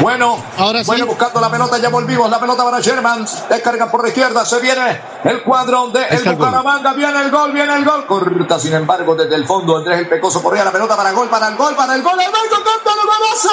[0.00, 0.86] Bueno, ahora sí.
[0.86, 2.28] Bueno, buscando la pelota, ya volvimos.
[2.30, 3.26] La pelota para Sherman.
[3.48, 4.44] Descarga por la izquierda.
[4.44, 6.92] Se viene el cuadro de el Bucaramanga.
[6.92, 8.06] Viene el gol, viene el gol.
[8.06, 9.76] Corta, sin embargo, desde el fondo.
[9.76, 12.18] Andrés el Pecoso corría la pelota para el gol, para el gol, para el gol.
[12.20, 13.50] El gol, canta el golazo.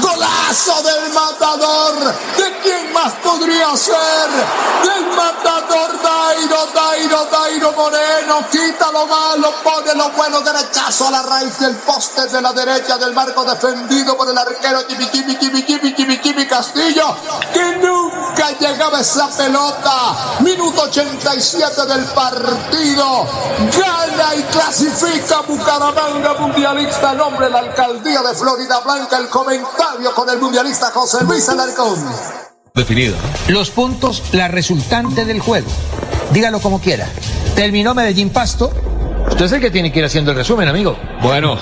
[0.00, 2.14] Golazo del matador.
[3.08, 4.30] ¿De quién más podría ser?
[4.84, 8.48] Del matador Dairo, Dairo, Dairo Moreno.
[8.50, 10.40] Quita lo malo, pone lo bueno.
[10.40, 14.86] Derechazo a la raíz del poste de la derecha del marco defendido por el arquero
[14.86, 17.16] Kimi, Kimi, Kimi, Kimi, Kimi, Kimi Castillo.
[17.52, 20.38] Que nunca llegaba esa pelota.
[20.40, 23.26] Minuto 87 del partido.
[23.76, 27.14] Gana y clasifica Bucaramanga mundialista.
[27.14, 29.18] Nombre de la alcaldía de Florida Blanca.
[29.18, 32.47] El comentario con el mundialista José Luis Alarcón.
[32.74, 33.16] Definido.
[33.48, 35.68] Los puntos, la resultante del juego.
[36.32, 37.06] Dígalo como quiera.
[37.54, 38.70] Terminó Medellín Pasto.
[39.28, 40.96] Usted es el que tiene que ir haciendo el resumen, amigo.
[41.22, 41.58] Bueno,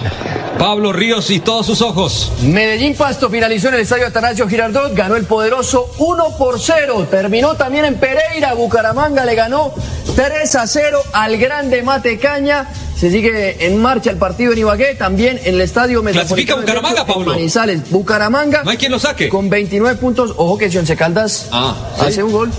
[0.58, 2.32] Pablo Ríos y todos sus ojos.
[2.42, 7.06] Medellín Pasto finalizó en el estadio Atanasio Girardot, ganó el poderoso 1 por 0.
[7.10, 9.72] Terminó también en Pereira, Bucaramanga le ganó
[10.16, 12.68] 3 a 0 al grande Matecaña.
[12.96, 16.60] Se sigue en marcha el partido en Ibagué, también en el estadio Clasifica Metropolitano.
[16.62, 17.32] Bucaramanga, de Pablo.
[17.32, 18.62] Manizales, Bucaramanga.
[18.64, 19.28] No hay quien lo saque.
[19.28, 20.32] Con 29 puntos.
[20.38, 22.06] Ojo que si Once Caldas Ah, ¿sí?
[22.06, 22.50] hace un gol.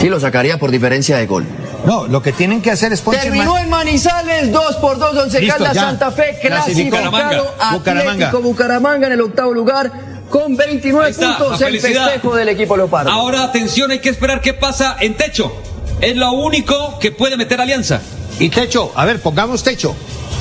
[0.00, 1.44] Sí, lo sacaría por diferencia de gol.
[1.84, 5.40] No, lo que tienen que hacer es ponerse Terminó en Manizales, 2 por 2 Once
[5.40, 5.82] Listo, Caldas, ya.
[5.82, 7.42] Santa Fe, clasificado Bucaramanga.
[7.72, 8.10] Bucaramanga.
[8.12, 9.92] Atlético Bucaramanga en el octavo lugar
[10.30, 13.10] con 29 Ahí está, puntos el festejo del equipo Leopardo.
[13.10, 15.52] Ahora, atención, hay que esperar qué pasa en techo.
[16.00, 18.00] Es lo único que puede meter Alianza.
[18.38, 19.94] Y techo, a ver, pongamos techo.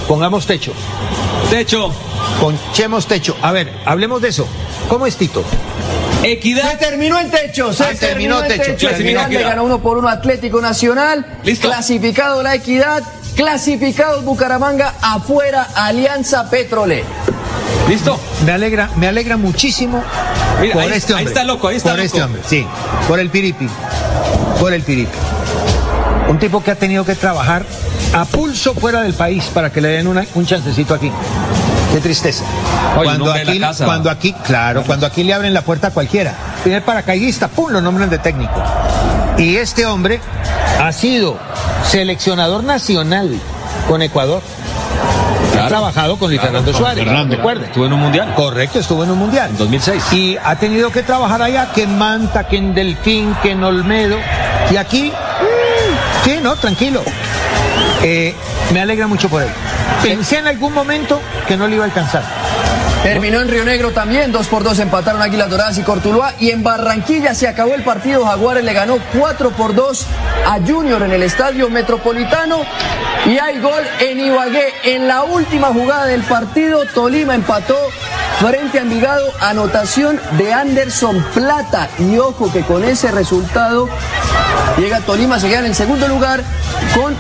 [0.08, 0.74] Pongamos techo.
[1.52, 1.92] Techo,
[2.40, 3.36] Ponchemos techo.
[3.42, 4.48] A ver, hablemos de eso.
[4.88, 5.44] ¿Cómo es Tito?
[6.22, 6.80] Se equidad.
[6.80, 8.64] terminó en techo, se Ah, terminó terminó en techo.
[8.88, 8.90] techo.
[8.90, 9.30] Equidad.
[9.50, 11.40] ganó uno por uno Atlético Nacional.
[11.44, 11.68] Listo.
[11.68, 13.04] Clasificado la Equidad.
[13.36, 14.94] Clasificado Bucaramanga.
[15.02, 17.06] Afuera Alianza Petrolera.
[17.90, 18.18] ¿Listo?
[18.46, 20.02] Me alegra, me alegra muchísimo
[20.62, 21.34] Mira, por ahí- este ahí hombre.
[21.34, 22.06] está loco, ahí está Por loco.
[22.06, 22.66] este hombre, sí.
[23.10, 23.68] Por el piripi.
[24.60, 25.18] Por el piripi.
[26.32, 27.66] Un tipo que ha tenido que trabajar
[28.16, 31.12] a pulso fuera del país para que le den una- un chancecito aquí.
[31.94, 32.46] Qué tristeza.
[32.96, 33.84] Oye, cuando, aquí, casa.
[33.84, 36.34] cuando aquí, claro, cuando aquí le abren la puerta a cualquiera.
[36.64, 38.64] Primer paracaidista, pum, lo nombran de técnico.
[39.38, 40.22] Y este hombre
[40.82, 41.38] ha sido
[41.86, 43.30] seleccionador nacional
[43.90, 44.42] con Ecuador.
[45.62, 47.66] Ha trabajado con Luis Claro, Fernando con Suárez, Fernando, recuerde.
[47.66, 48.34] Estuvo en un mundial.
[48.36, 49.50] Correcto, estuvo en un mundial.
[49.50, 50.14] En 2006.
[50.14, 54.16] Y ha tenido que trabajar allá, que en Manta, que en Delfín, que en Olmedo.
[54.72, 55.12] Y aquí,
[56.24, 57.04] sí, no, tranquilo.
[58.04, 58.34] Eh,
[58.74, 59.50] me alegra mucho por él.
[60.02, 62.24] Pensé en algún momento que no le iba a alcanzar.
[63.04, 66.34] Terminó en Río Negro también, 2 por 2 empataron Águilas Doradas y Cortuluá.
[66.40, 70.06] Y en Barranquilla se acabó el partido, Jaguares le ganó 4 por 2
[70.48, 72.62] a Junior en el Estadio Metropolitano.
[73.26, 74.74] Y hay gol en Ibagué.
[74.84, 77.78] En la última jugada del partido, Tolima empató
[78.42, 81.90] frente a Envigado, anotación de Anderson Plata.
[82.00, 83.88] Y ojo que con ese resultado
[84.78, 86.44] llega Tolima, se queda en el segundo lugar
[86.96, 87.16] con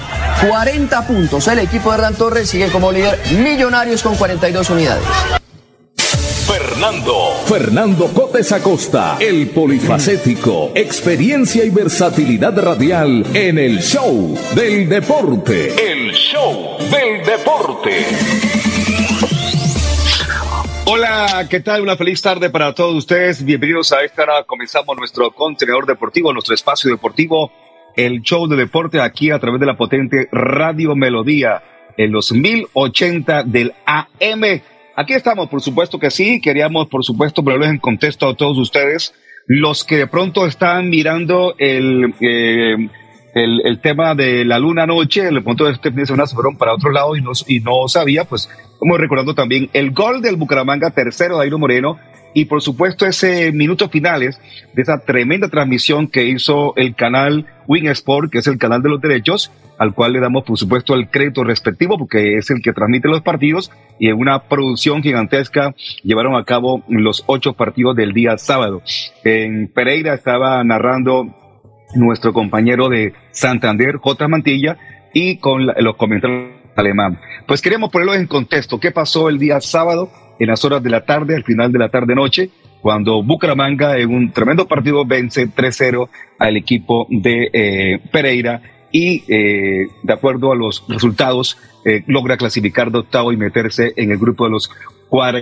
[0.50, 1.48] 40 puntos.
[1.48, 5.06] El equipo de Hernán Torres sigue como líder Millonarios con 42 unidades.
[6.48, 7.34] Fernando.
[7.46, 15.68] Fernando Cotes Acosta, el polifacético, experiencia y versatilidad radial en el show del deporte.
[15.92, 18.06] El show del deporte.
[20.94, 21.84] Hola, ¿qué tal?
[21.84, 23.46] Una feliz tarde para todos ustedes.
[23.46, 24.44] Bienvenidos a esta hora.
[24.44, 27.50] Comenzamos nuestro contenedor deportivo, nuestro espacio deportivo
[27.96, 31.64] el show de deporte aquí a través de la potente Radio Melodía
[31.96, 34.62] en los 1080 del AM.
[34.98, 36.42] Aquí estamos, por supuesto que sí.
[36.42, 39.14] Queríamos, por supuesto, ponerlos en contexto a todos ustedes,
[39.48, 42.76] los que de pronto están mirando el, eh,
[43.34, 46.36] el, el, tema de la luna noche, el punto de este fin de semana se
[46.36, 48.50] fueron para otro lado y no, y no sabía, pues,
[48.80, 52.00] como recordando también el gol del Bucaramanga, tercero de Airo Moreno,
[52.34, 54.40] y por supuesto ese minutos finales
[54.74, 58.90] de esa tremenda transmisión que hizo el canal Wing Sport, que es el canal de
[58.90, 62.74] los derechos, al cual le damos por supuesto el crédito respectivo porque es el que
[62.74, 65.74] transmite los partidos y en una producción gigantesca
[66.04, 68.82] llevaron a cabo los ocho partidos del día sábado.
[69.24, 71.36] En Pereira estaba narrando
[71.96, 74.28] nuestro compañero de Santander, J.
[74.28, 74.78] Mantilla,
[75.14, 77.20] y con los comentarios alemán.
[77.48, 78.80] Pues queremos ponerlo en contexto.
[78.80, 80.10] ¿Qué pasó el día sábado?
[80.42, 82.50] en las horas de la tarde, al final de la tarde-noche,
[82.82, 86.10] cuando Bucaramanga en un tremendo partido vence 3-0
[86.40, 88.60] al equipo de eh, Pereira
[88.92, 94.12] y eh, de acuerdo a los resultados eh, logra clasificar de octavo y meterse en
[94.12, 94.72] el grupo de los
[95.10, 95.42] cuatro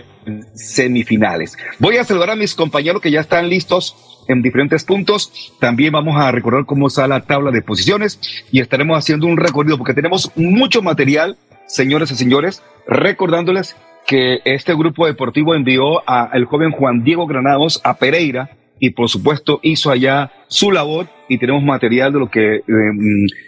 [0.54, 1.58] semifinales.
[1.80, 3.96] Voy a saludar a mis compañeros que ya están listos
[4.30, 5.54] en diferentes puntos.
[5.60, 8.20] También vamos a recordar cómo está la tabla de posiciones
[8.52, 11.38] y estaremos haciendo un recorrido porque tenemos mucho material,
[11.68, 13.76] señores y señores, recordándoles
[14.08, 19.60] que este grupo deportivo envió al joven Juan Diego Granados a Pereira y por supuesto
[19.62, 22.64] hizo allá su labor y tenemos material de lo que eh,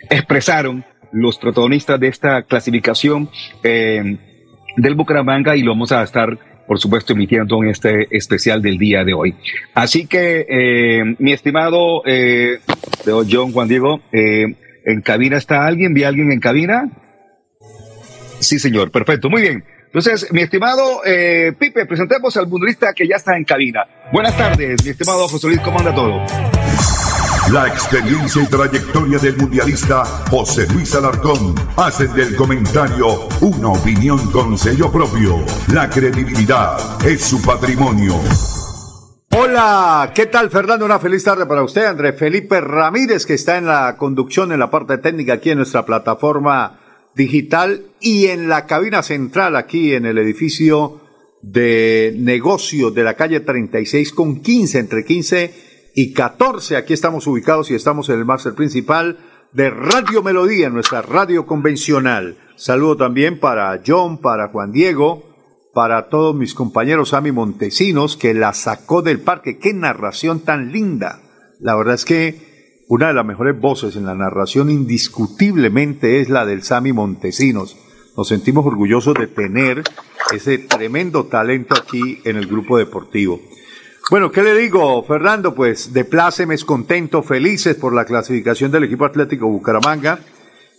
[0.09, 3.29] expresaron los protagonistas de esta clasificación
[3.63, 4.17] eh,
[4.77, 6.37] del Bucaramanga y lo vamos a estar
[6.67, 9.35] por supuesto emitiendo en este especial del día de hoy.
[9.73, 12.03] Así que eh, mi estimado
[13.05, 15.93] John Juan Diego, ¿en cabina está alguien?
[15.93, 16.89] ¿Vi a alguien en cabina?
[18.39, 19.63] Sí, señor, perfecto, muy bien.
[19.85, 23.85] Entonces, mi estimado eh, Pipe, presentemos al mundurista que ya está en cabina.
[24.13, 26.25] Buenas tardes, mi estimado José Luis, ¿cómo anda todo?
[27.49, 34.57] La experiencia y trayectoria del mundialista José Luis Alarcón hacen del comentario una opinión con
[34.57, 35.43] sello propio.
[35.73, 38.13] La credibilidad es su patrimonio.
[39.31, 40.85] Hola, ¿qué tal Fernando?
[40.85, 44.69] Una feliz tarde para usted, André Felipe Ramírez, que está en la conducción, en la
[44.69, 46.79] parte técnica aquí en nuestra plataforma
[47.15, 51.01] digital y en la cabina central aquí en el edificio
[51.41, 56.77] de negocio de la calle 36 con 15, entre 15 y 14.
[56.77, 59.17] Aquí estamos ubicados y estamos en el máster principal
[59.51, 62.37] de Radio Melodía, nuestra radio convencional.
[62.55, 65.23] Saludo también para John, para Juan Diego,
[65.73, 69.57] para todos mis compañeros Ami Montesinos, que la sacó del parque.
[69.57, 71.21] Qué narración tan linda.
[71.59, 76.45] La verdad es que una de las mejores voces en la narración indiscutiblemente es la
[76.45, 77.77] del Sami Montesinos.
[78.17, 79.83] Nos sentimos orgullosos de tener
[80.33, 83.39] ese tremendo talento aquí en el grupo deportivo.
[84.11, 85.55] Bueno, ¿qué le digo, Fernando?
[85.55, 90.19] Pues de plácemes, contento, felices por la clasificación del equipo Atlético Bucaramanga.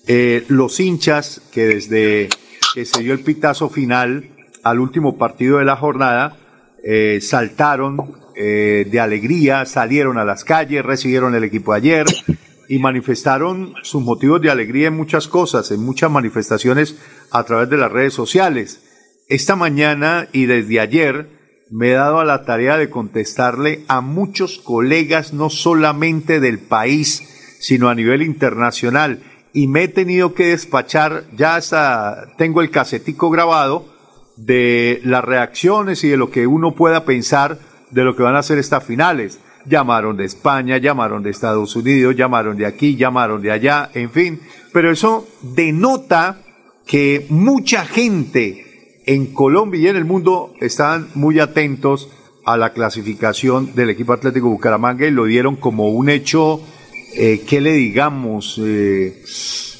[0.06, 2.28] Eh, los hinchas que desde
[2.74, 4.28] que se dio el pitazo final
[4.62, 6.36] al último partido de la jornada
[6.84, 12.04] eh, saltaron eh, de alegría, salieron a las calles, recibieron el equipo ayer
[12.68, 16.98] y manifestaron sus motivos de alegría en muchas cosas, en muchas manifestaciones
[17.30, 18.82] a través de las redes sociales.
[19.30, 21.41] Esta mañana y desde ayer
[21.72, 27.56] me he dado a la tarea de contestarle a muchos colegas, no solamente del país,
[27.60, 29.22] sino a nivel internacional.
[29.54, 33.86] Y me he tenido que despachar, ya hasta tengo el casetico grabado,
[34.36, 37.58] de las reacciones y de lo que uno pueda pensar
[37.90, 39.38] de lo que van a ser estas finales.
[39.64, 44.40] Llamaron de España, llamaron de Estados Unidos, llamaron de aquí, llamaron de allá, en fin.
[44.74, 46.38] Pero eso denota
[46.86, 48.71] que mucha gente
[49.06, 52.08] en Colombia y en el mundo están muy atentos
[52.44, 56.60] a la clasificación del equipo Atlético Bucaramanga y lo dieron como un hecho,
[57.14, 58.60] eh, ¿qué le digamos?
[58.62, 59.22] Eh,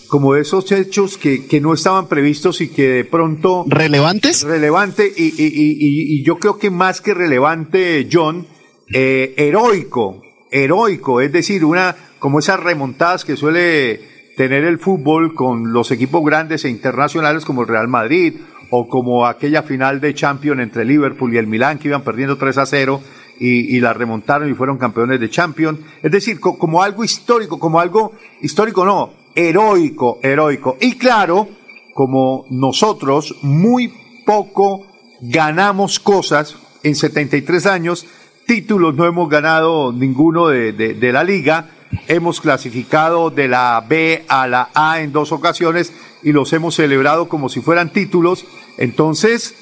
[0.09, 3.65] como esos hechos que, que, no estaban previstos y que de pronto...
[3.67, 4.43] ¿Relevantes?
[4.43, 8.47] Relevante y, y, y, y yo creo que más que relevante, John,
[8.93, 14.01] eh, heroico, heroico, es decir, una como esas remontadas que suele
[14.37, 18.35] tener el fútbol con los equipos grandes e internacionales como el Real Madrid
[18.75, 22.57] o como aquella final de Champions entre Liverpool y el Milán que iban perdiendo 3
[22.57, 23.03] a 0
[23.39, 25.81] y, la remontaron y fueron campeones de Champions.
[26.03, 30.79] Es decir, como algo histórico, como algo histórico no, heroico, heroico.
[30.81, 31.49] Y claro,
[31.93, 33.93] como nosotros muy
[34.25, 34.87] poco
[35.21, 38.07] ganamos cosas en 73 años,
[38.47, 41.69] títulos no hemos ganado ninguno de, de, la liga,
[42.09, 47.29] hemos clasificado de la B a la A en dos ocasiones y los hemos celebrado
[47.29, 48.45] como si fueran títulos.
[48.79, 49.55] Entonces,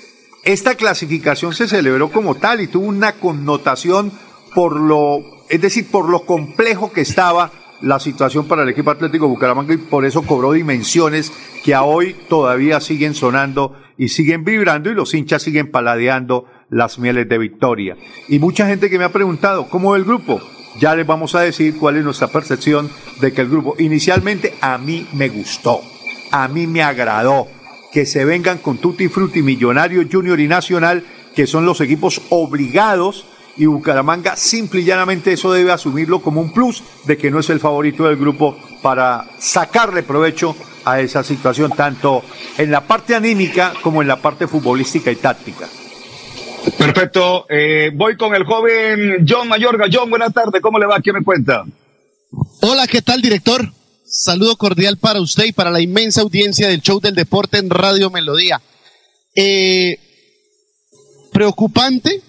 [0.45, 4.12] esta clasificación se celebró como tal y tuvo una connotación
[4.55, 7.52] por lo, es decir, por lo complejo que estaba
[7.83, 11.33] la situación para el equipo Atlético Bucaramanga y por eso cobró dimensiones
[11.64, 16.99] que a hoy todavía siguen sonando y siguen vibrando y los hinchas siguen paladeando las
[16.99, 17.97] mieles de victoria.
[18.29, 20.40] Y mucha gente que me ha preguntado, ¿cómo ve el grupo?
[20.79, 22.90] Ya les vamos a decir cuál es nuestra percepción
[23.21, 25.81] de que el grupo inicialmente a mí me gustó,
[26.31, 27.49] a mí me agradó
[27.93, 33.27] que se vengan con Tutti Frutti, Millonario, Junior y Nacional, que son los equipos obligados
[33.57, 37.51] y Bucaramanga simple y llanamente eso debe asumirlo como un plus de que no es
[37.51, 42.23] el favorito del grupo para sacarle provecho a esa situación, tanto
[42.57, 45.69] en la parte anímica como en la parte futbolística y táctica.
[46.79, 47.47] Perfecto.
[47.49, 49.87] Eh, voy con el joven John Mayorga.
[49.93, 50.61] John, buenas tardes.
[50.61, 51.01] ¿Cómo le va?
[51.01, 51.65] ¿Qué me cuenta?
[52.61, 53.69] Hola, ¿qué tal, director?
[54.11, 58.11] Saludo cordial para usted y para la inmensa audiencia del show del deporte en Radio
[58.11, 58.61] Melodía.
[59.37, 60.00] Eh,
[61.31, 62.21] preocupante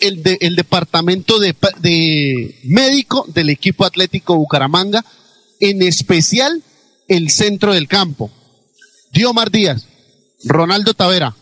[0.00, 1.54] el, de, el departamento de,
[2.64, 5.04] médico del equipo Atlético Bucaramanga,
[5.60, 6.64] en especial
[7.06, 8.32] el centro del campo.
[9.12, 9.86] Diomar Díaz,
[10.42, 11.36] Ronaldo Tavera,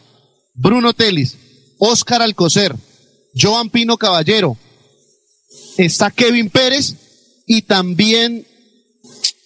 [0.52, 1.38] Bruno Telis,
[1.78, 2.76] Óscar Alcocer,
[3.34, 4.58] Joan Pino Caballero,
[5.78, 6.94] está Kevin Pérez
[7.46, 8.46] y también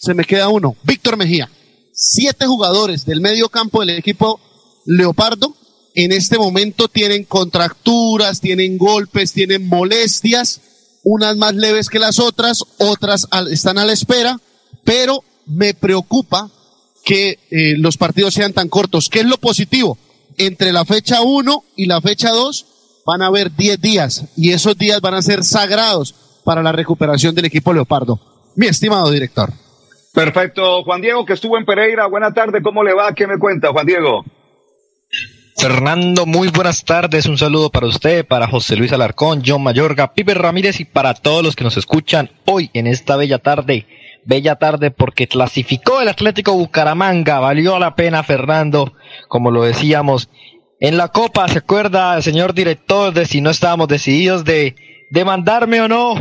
[0.03, 1.49] se me queda uno, Víctor Mejía.
[1.93, 4.41] Siete jugadores del medio campo del equipo
[4.85, 5.55] Leopardo
[5.95, 10.61] en este momento tienen contracturas, tienen golpes, tienen molestias,
[11.05, 14.41] unas más leves que las otras, otras están a la espera,
[14.83, 16.51] pero me preocupa
[17.05, 19.09] que eh, los partidos sean tan cortos.
[19.09, 19.99] ¿Qué es lo positivo?
[20.37, 22.67] Entre la fecha 1 y la fecha 2
[23.07, 27.37] van a haber 10 días y esos días van a ser sagrados para la recuperación
[27.37, 28.19] del equipo Leopardo.
[28.57, 29.62] Mi estimado director.
[30.13, 30.83] Perfecto.
[30.85, 32.07] Juan Diego, que estuvo en Pereira.
[32.07, 32.63] Buena tarde.
[32.63, 33.15] ¿Cómo le va?
[33.15, 34.25] ¿Qué me cuenta, Juan Diego?
[35.57, 37.27] Fernando, muy buenas tardes.
[37.27, 41.45] Un saludo para usted, para José Luis Alarcón, John Mayorga, Pipe Ramírez y para todos
[41.45, 43.87] los que nos escuchan hoy en esta bella tarde.
[44.25, 47.39] Bella tarde porque clasificó el Atlético Bucaramanga.
[47.41, 48.93] Valió la pena, Fernando,
[49.29, 50.29] como lo decíamos.
[50.81, 54.75] En la Copa, ¿se acuerda, señor director, de si no estábamos decididos de,
[55.11, 56.15] de mandarme o no?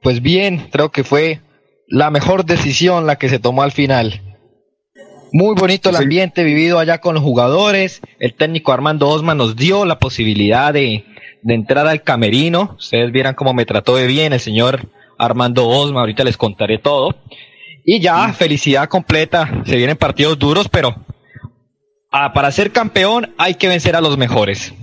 [0.00, 1.40] Pues bien, creo que fue
[1.88, 4.22] la mejor decisión la que se tomó al final.
[5.32, 8.00] Muy bonito el ambiente vivido allá con los jugadores.
[8.18, 11.04] El técnico Armando Osma nos dio la posibilidad de,
[11.42, 12.76] de entrar al camerino.
[12.78, 14.88] Ustedes vieran cómo me trató de bien el señor
[15.18, 16.00] Armando Osma.
[16.00, 17.16] Ahorita les contaré todo.
[17.84, 19.62] Y ya, felicidad completa.
[19.64, 20.94] Se vienen partidos duros, pero
[22.10, 24.74] ah, para ser campeón hay que vencer a los mejores.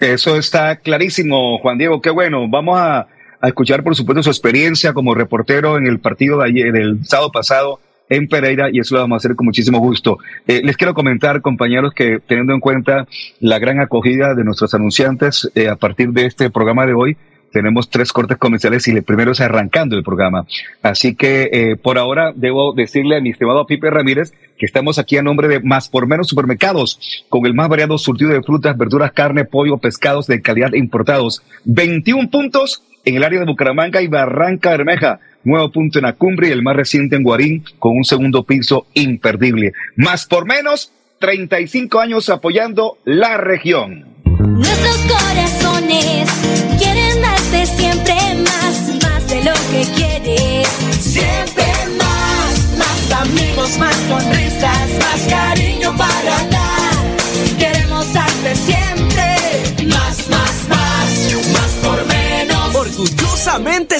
[0.00, 2.00] Eso está clarísimo, Juan Diego.
[2.00, 2.48] Qué bueno.
[2.48, 3.06] Vamos a,
[3.42, 7.32] a escuchar, por supuesto, su experiencia como reportero en el partido de ayer, del sábado
[7.32, 10.18] pasado en Pereira y eso lo vamos a hacer con muchísimo gusto.
[10.46, 13.06] Eh, les quiero comentar, compañeros, que teniendo en cuenta
[13.40, 17.16] la gran acogida de nuestros anunciantes eh, a partir de este programa de hoy,
[17.52, 20.46] tenemos tres cortes comerciales y el primero es arrancando el programa.
[20.80, 25.16] Así que eh, por ahora debo decirle a mi estimado Pipe Ramírez que estamos aquí
[25.16, 29.12] a nombre de Más por Menos Supermercados, con el más variado surtido de frutas, verduras,
[29.12, 31.42] carne, pollo, pescados de calidad importados.
[31.64, 36.48] 21 puntos en el área de Bucaramanga y Barranca Bermeja nuevo punto en la cumbre
[36.48, 39.72] y el más reciente en Guarín, con un segundo piso imperdible.
[39.96, 44.06] Más por menos, 35 años apoyando la región.
[44.24, 46.30] Nuestros corazones
[46.78, 50.68] quieren darte siempre más, más de lo que quieres.
[51.00, 51.64] Siempre
[51.98, 55.71] más, más amigos, más sonrisas, más cariño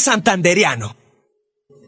[0.00, 0.96] Santanderiano.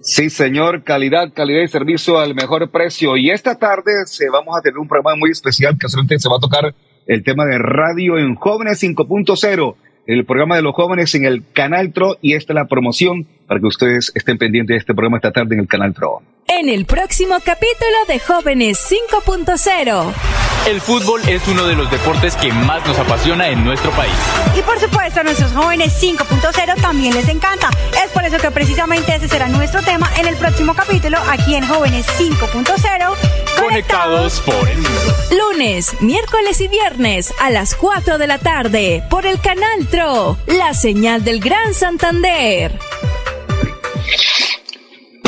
[0.02, 3.16] Sí, señor, calidad, calidad y servicio al mejor precio.
[3.16, 6.36] Y esta tarde se vamos a tener un programa muy especial, que solamente se va
[6.36, 6.74] a tocar
[7.06, 9.74] el tema de radio en Jóvenes 5.0,
[10.06, 13.60] el programa de los jóvenes en el Canal Tro, y esta es la promoción para
[13.60, 16.20] que ustedes estén pendientes de este programa esta tarde en el Canal Tro.
[16.46, 20.53] En el próximo capítulo de Jóvenes 5.0.
[20.66, 24.14] El fútbol es uno de los deportes que más nos apasiona en nuestro país.
[24.56, 27.68] Y por supuesto a nuestros jóvenes 5.0 también les encanta.
[28.02, 31.66] Es por eso que precisamente ese será nuestro tema en el próximo capítulo aquí en
[31.66, 33.14] Jóvenes 5.0.
[33.60, 35.14] Conectados por el mundo.
[35.38, 40.72] Lunes, miércoles y viernes a las 4 de la tarde por el canal TRO, la
[40.72, 42.78] señal del Gran Santander.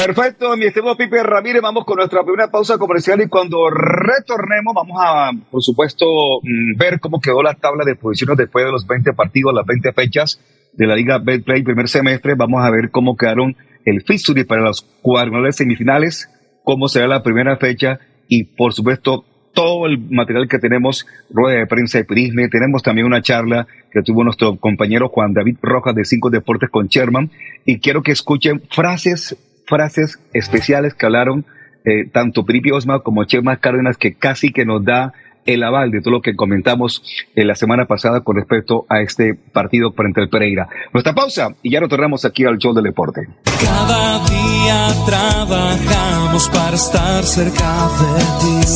[0.06, 4.96] Perfecto, mi estimado Pipe Ramírez, vamos con nuestra primera pausa comercial y cuando retornemos vamos
[5.04, 6.06] a, por supuesto,
[6.44, 9.92] mm, ver cómo quedó la tabla de posiciones después de los 20 partidos, las 20
[9.94, 10.40] fechas
[10.74, 12.36] de la Liga Betplay primer semestre.
[12.36, 16.30] Vamos a ver cómo quedaron el fixture para los cuadrangulares semifinales,
[16.62, 17.98] cómo será la primera fecha
[18.28, 23.08] y, por supuesto, todo el material que tenemos, rueda de prensa de Prisme, tenemos también
[23.08, 27.32] una charla que tuvo nuestro compañero Juan David Rojas de Cinco Deportes con Sherman
[27.64, 29.36] y quiero que escuchen frases
[29.66, 31.44] frases especiales que hablaron
[31.84, 35.12] eh, tanto Piripi Osma como Chema Cárdenas, que casi que nos da
[35.46, 37.02] el aval de todo lo que comentamos
[37.34, 40.68] en la semana pasada con respecto a este partido frente al Pereira.
[40.92, 43.28] Nuestra pausa y ya retornamos aquí al show del deporte.
[43.62, 48.66] Cada día trabajamos para estar cerca de ti.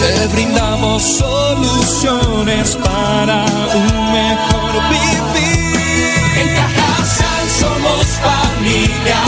[0.00, 5.66] Te brindamos soluciones para un mejor vivir.
[6.40, 9.22] En Cajasal somos familia,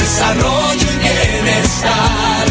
[0.00, 2.46] desarrollo y bienestar.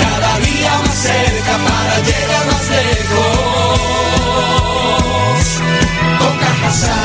[0.00, 3.78] Cada día más cerca para llegar más lejos.
[6.18, 6.98] Con Cajasal.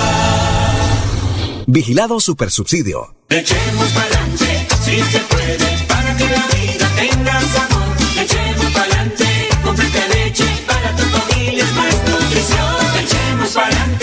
[1.67, 3.15] Vigilado Supersubsidio.
[3.29, 7.95] Echemos pa'lante, si se puede, para que la vida tenga sabor.
[8.21, 12.75] Echemos pa'lante, cómprate leche, para tu familia es más nutrición.
[13.01, 14.02] Echemos pa'lante.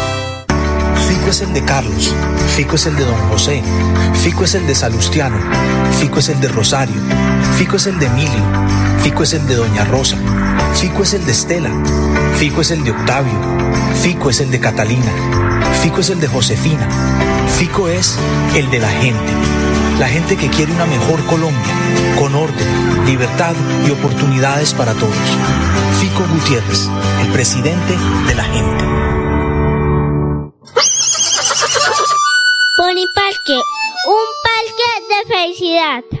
[1.31, 2.13] Fico es el de Carlos,
[2.57, 3.63] Fico es el de Don José,
[4.21, 5.37] Fico es el de Salustiano,
[5.97, 7.01] Fico es el de Rosario,
[7.57, 8.43] Fico es el de Emilio,
[9.01, 10.17] Fico es el de Doña Rosa,
[10.75, 11.69] Fico es el de Estela,
[12.37, 13.31] Fico es el de Octavio,
[14.03, 15.09] Fico es el de Catalina,
[15.81, 16.85] Fico es el de Josefina,
[17.57, 18.17] Fico es
[18.53, 19.31] el de la gente,
[20.01, 21.73] la gente que quiere una mejor Colombia,
[22.19, 23.55] con orden, libertad
[23.87, 25.15] y oportunidades para todos.
[26.01, 26.89] Fico Gutiérrez,
[27.21, 27.95] el presidente
[28.27, 29.20] de la gente.
[35.81, 36.20] De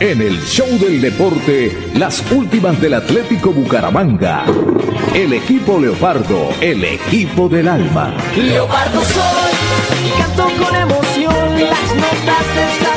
[0.00, 4.46] En el show del deporte, las últimas del Atlético Bucaramanga.
[5.14, 8.16] El equipo Leopardo, el equipo del alma.
[8.34, 12.89] Leopardo soy canto con emoción las notas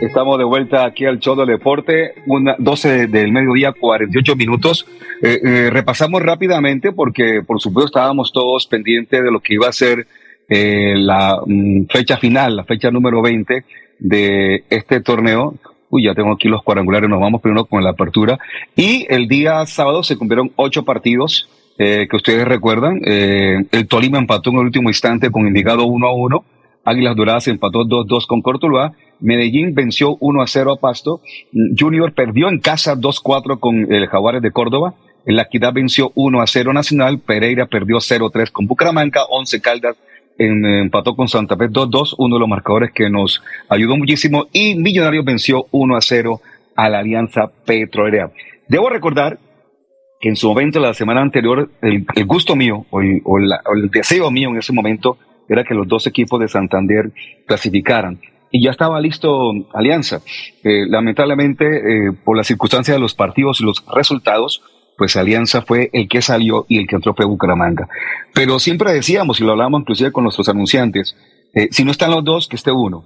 [0.00, 4.86] Estamos de vuelta aquí al show del deporte, una, 12 del mediodía, 48 minutos.
[5.22, 9.72] Eh, eh, repasamos rápidamente porque, por supuesto, estábamos todos pendientes de lo que iba a
[9.72, 10.06] ser
[10.48, 13.64] eh, la mm, fecha final, la fecha número 20
[13.98, 15.54] de este torneo.
[15.90, 18.38] Uy, ya tengo aquí los cuadrangulares, nos vamos primero con la apertura.
[18.74, 23.00] Y el día sábado se cumplieron ocho partidos eh, que ustedes recuerdan.
[23.04, 26.44] Eh, el Tolima empató en el último instante con indicado 1 a 1.
[26.84, 28.92] Águilas Doradas empató 2-2 con Cortuluá.
[29.20, 31.20] Medellín venció 1 a 0 a Pasto.
[31.78, 34.94] Junior perdió en casa 2-4 con el Jaguares de Córdoba.
[35.26, 37.18] La Equidad venció 1 a 0 Nacional.
[37.18, 39.24] Pereira perdió 0-3 con Bucaramanga.
[39.28, 39.96] 11 Caldas
[40.38, 44.46] empató con Santa Fe 2-2, uno de los marcadores que nos ayudó muchísimo.
[44.52, 46.40] Y Millonarios venció 1 a 0
[46.76, 48.30] a la Alianza Petrolera.
[48.68, 49.38] Debo recordar
[50.20, 53.60] que en su momento, la semana anterior, el, el gusto mío o el, o la-
[53.66, 55.18] o el deseo mío en ese momento
[55.50, 57.10] era que los dos equipos de Santander
[57.46, 58.20] clasificaran.
[58.52, 60.20] Y ya estaba listo Alianza.
[60.64, 64.62] Eh, lamentablemente, eh, por las circunstancias de los partidos y los resultados,
[64.96, 67.88] pues Alianza fue el que salió y el que entró fue Bucaramanga.
[68.32, 71.16] Pero siempre decíamos, y lo hablábamos inclusive con nuestros anunciantes,
[71.54, 73.04] eh, si no están los dos, que esté uno.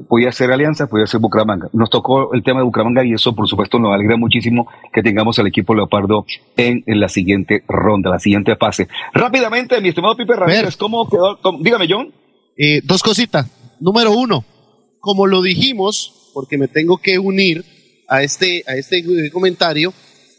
[0.00, 1.68] Podía ser Alianza, podía ser Bucaramanga.
[1.72, 5.38] Nos tocó el tema de Bucaramanga y eso, por supuesto, nos alegra muchísimo que tengamos
[5.38, 6.24] al equipo Leopardo
[6.56, 8.88] en, en la siguiente ronda, la siguiente fase.
[9.12, 11.38] Rápidamente, mi estimado Pipe Ramírez, ¿cómo quedó?
[11.40, 12.12] cómo- dígame, John.
[12.56, 13.46] Eh, dos cositas.
[13.80, 14.44] Número uno,
[15.00, 17.64] como lo dijimos, porque me tengo que unir
[18.08, 19.92] a este, a este eh, comentario,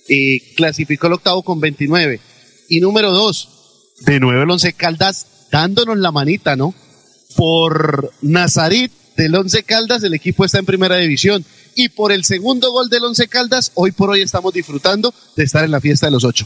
[0.10, 2.20] eh, clasificó el octavo con 29.
[2.70, 6.74] Y número dos, de nuevo el Once Caldas dándonos la manita, ¿no?
[7.36, 11.44] Por Nazarit del Once Caldas, el equipo está en primera división.
[11.76, 15.64] Y por el segundo gol del Once Caldas, hoy por hoy estamos disfrutando de estar
[15.66, 16.46] en la fiesta de los ocho.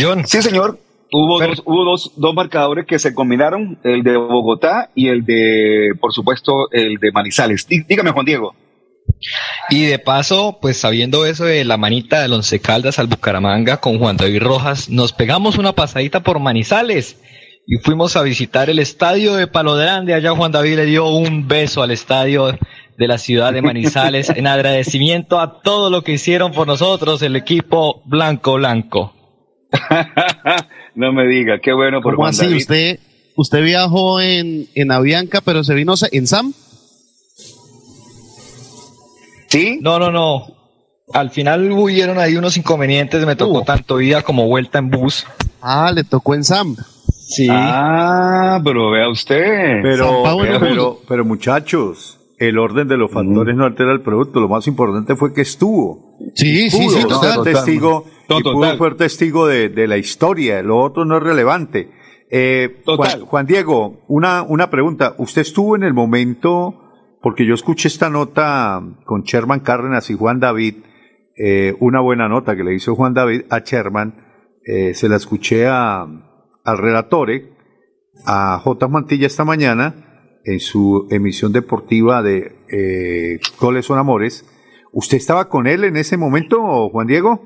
[0.00, 0.26] John.
[0.26, 0.80] Sí, señor.
[1.12, 5.90] Hubo, dos, hubo dos, dos marcadores que se combinaron, el de Bogotá y el de,
[6.00, 7.68] por supuesto, el de Manizales.
[7.68, 8.54] Dí- Dígame, Juan Diego.
[9.70, 13.98] Y de paso, pues sabiendo eso de la manita del Once Caldas al Bucaramanga con
[14.00, 17.16] Juan David Rojas, nos pegamos una pasadita por Manizales
[17.66, 20.14] y fuimos a visitar el estadio de Palo Grande.
[20.14, 22.46] Allá Juan David le dio un beso al estadio
[22.96, 27.36] de la ciudad de Manizales en agradecimiento a todo lo que hicieron por nosotros el
[27.36, 29.12] equipo blanco blanco.
[30.96, 32.46] No me diga, qué bueno por ¿Cómo Juan así?
[32.46, 32.56] David.
[32.56, 33.00] ¿Usted,
[33.36, 36.54] usted viajó en, en Avianca, pero se vino en SAM?
[39.48, 39.78] ¿Sí?
[39.82, 40.46] No, no, no.
[41.12, 45.26] Al final hubieron ahí unos inconvenientes, me tocó tanto ida como vuelta en bus.
[45.60, 46.76] Ah, le tocó en SAM.
[47.28, 47.48] Sí.
[47.50, 49.82] Ah, pero vea usted.
[49.82, 54.40] Pero, Pablo pero, pero, pero, muchachos, el orden de los factores no altera el producto.
[54.40, 56.16] Lo más importante fue que estuvo.
[56.34, 57.42] Sí, sí, pudo sí, ser total.
[57.42, 58.78] testigo No, y pudo total.
[58.78, 60.62] ser testigo de, de la historia.
[60.62, 61.90] Lo otro no es relevante.
[62.30, 63.18] Eh, Total.
[63.18, 65.14] Juan, Juan Diego, una, una pregunta.
[65.18, 70.40] ¿Usted estuvo en el momento, porque yo escuché esta nota con Sherman Cárdenas y Juan
[70.40, 70.76] David,
[71.36, 74.24] eh, una buena nota que le hizo Juan David a Sherman,
[74.64, 76.06] eh, se la escuché a,
[76.66, 77.52] al relatore,
[78.26, 78.88] a J.
[78.88, 84.44] Mantilla esta mañana, en su emisión deportiva de eh, Goles son Amores.
[84.92, 87.44] ¿Usted estaba con él en ese momento, Juan Diego?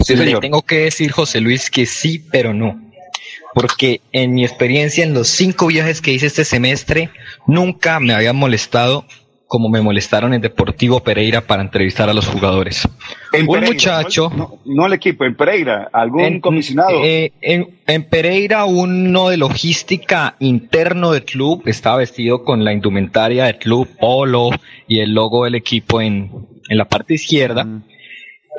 [0.00, 0.40] Sí, Le señor.
[0.40, 2.80] tengo que decir, José Luis, que sí, pero no.
[3.54, 7.10] Porque en mi experiencia, en los cinco viajes que hice este semestre,
[7.46, 9.04] nunca me habían molestado
[9.50, 12.86] como me molestaron en Deportivo Pereira para entrevistar a los jugadores.
[13.32, 15.90] En Un Pereira, muchacho, No, no al equipo, en Pereira.
[15.92, 17.02] ¿Algún en, comisionado?
[17.02, 23.46] eh, en, en Pereira, uno de logística interno del club estaba vestido con la indumentaria
[23.46, 24.50] del club, polo
[24.86, 26.30] y el logo del equipo en,
[26.68, 27.66] en la parte izquierda.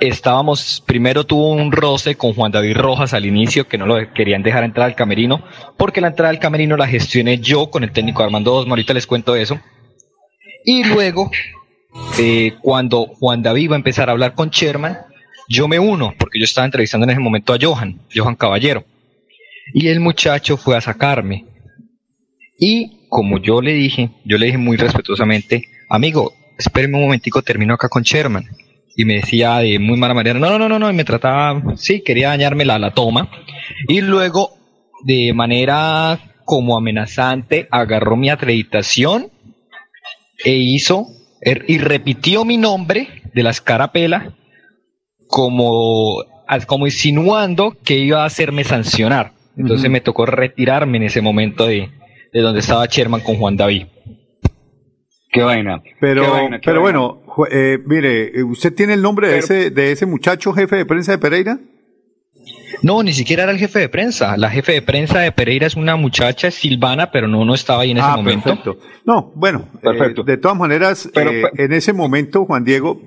[0.01, 4.43] Estábamos, primero tuvo un roce con Juan David Rojas al inicio, que no lo querían
[4.43, 5.41] dejar entrar al camerino,
[5.77, 9.07] porque la entrada al camerino la gestioné yo con el técnico Armando Osmo, ahorita les
[9.07, 9.57] cuento eso.
[10.65, 11.31] Y luego,
[12.19, 14.97] eh, cuando Juan David va a empezar a hablar con Sherman,
[15.47, 18.85] yo me uno, porque yo estaba entrevistando en ese momento a Johan, Johan Caballero.
[19.73, 21.45] Y el muchacho fue a sacarme.
[22.57, 27.73] Y como yo le dije, yo le dije muy respetuosamente, amigo, espéreme un momentico, termino
[27.73, 28.45] acá con Sherman.
[28.95, 32.01] Y me decía de muy mala manera, no, no, no, no, y me trataba, sí,
[32.01, 33.29] quería dañarme la, la toma.
[33.87, 34.51] Y luego,
[35.03, 39.31] de manera como amenazante, agarró mi acreditación
[40.43, 41.07] e hizo
[41.41, 44.35] er- y repitió mi nombre de la escarapela
[45.27, 49.33] como, as- como insinuando que iba a hacerme sancionar.
[49.57, 51.89] Entonces me tocó retirarme en ese momento de,
[52.33, 53.85] de donde estaba Sherman con Juan David.
[55.31, 55.81] Qué vaina.
[55.99, 56.99] Pero, Qué vaina, qué pero vaina.
[56.99, 61.11] bueno, eh, mire, ¿usted tiene el nombre de, ese, de ese muchacho jefe de prensa
[61.13, 61.59] de Pereira?
[62.83, 64.35] No, ni siquiera era el jefe de prensa.
[64.37, 67.91] La jefe de prensa de Pereira es una muchacha Silvana, pero no, no estaba ahí
[67.91, 68.43] en ese ah, momento.
[68.45, 68.77] perfecto.
[69.05, 70.21] No, bueno, Perfecto.
[70.21, 73.01] eh, de todas maneras, Pero- eh, en ese momento, Juan Diego,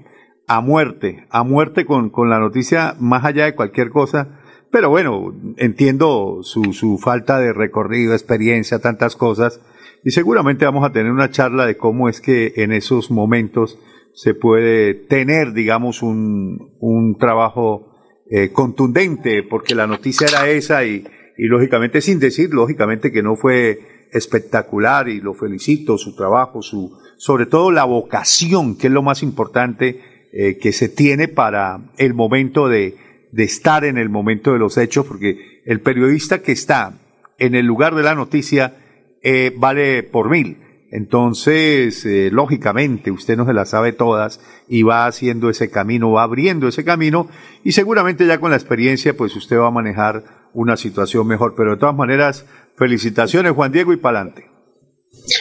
[0.46, 4.40] a muerte, a muerte con, con la noticia, más allá de cualquier cosa.
[4.70, 9.60] Pero bueno, entiendo su, su falta de recorrido, experiencia, tantas cosas.
[10.04, 13.78] Y seguramente vamos a tener una charla de cómo es que en esos momentos
[14.12, 17.93] se puede tener, digamos, un, un trabajo
[18.30, 21.06] eh, contundente, porque la noticia era esa y,
[21.36, 26.96] y lógicamente, sin decir, lógicamente que no fue espectacular y lo felicito, su trabajo, su,
[27.16, 30.00] sobre todo la vocación, que es lo más importante
[30.32, 32.96] eh, que se tiene para el momento de,
[33.32, 36.98] de estar en el momento de los hechos, porque el periodista que está
[37.38, 38.76] en el lugar de la noticia
[39.22, 40.58] eh, vale por mil.
[40.94, 46.22] Entonces, eh, lógicamente, usted no se las sabe todas y va haciendo ese camino, va
[46.22, 47.28] abriendo ese camino
[47.64, 51.54] y seguramente ya con la experiencia, pues usted va a manejar una situación mejor.
[51.56, 54.46] Pero de todas maneras, felicitaciones Juan Diego y pa'lante.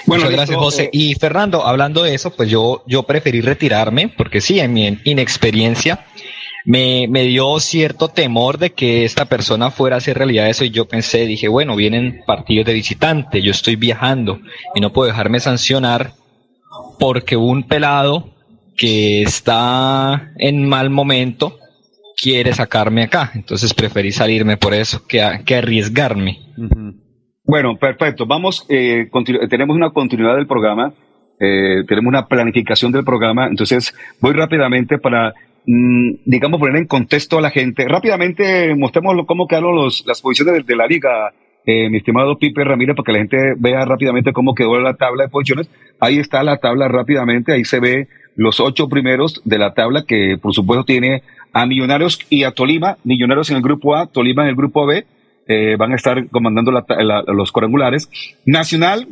[0.08, 0.84] Muchas listo, gracias, José.
[0.86, 5.00] eh, Y Fernando, hablando de eso, pues yo, yo preferí retirarme, porque sí, en mi
[5.04, 6.04] inexperiencia,
[6.66, 10.70] me, me dio cierto temor de que esta persona fuera a hacer realidad eso y
[10.70, 14.40] yo pensé, dije, bueno, vienen partidos de visitante, yo estoy viajando
[14.76, 16.12] y no puedo dejarme sancionar
[17.00, 18.30] porque un pelado
[18.78, 21.58] que está en mal momento
[22.22, 23.32] quiere sacarme acá.
[23.36, 26.40] Entonces preferí salirme por eso que, que arriesgarme.
[27.44, 28.26] Bueno, perfecto.
[28.26, 29.10] Vamos, eh,
[29.50, 30.94] tenemos una continuidad del programa,
[31.40, 35.34] eh, tenemos una planificación del programa, entonces voy rápidamente para,
[35.66, 37.88] digamos, poner en contexto a la gente.
[37.88, 41.34] Rápidamente mostremos cómo quedaron los, las posiciones de, de la liga,
[41.66, 45.24] eh, mi estimado Pipe Ramírez, para que la gente vea rápidamente cómo quedó la tabla
[45.24, 45.70] de posiciones.
[46.00, 50.38] Ahí está la tabla rápidamente, ahí se ve los ocho primeros de la tabla que
[50.42, 51.24] por supuesto tiene
[51.54, 55.06] a Millonarios y a Tolima, Millonarios en el grupo A, Tolima en el grupo B,
[55.48, 58.10] eh, van a estar comandando la- la- los cuadrangulares.
[58.46, 59.08] Nacional,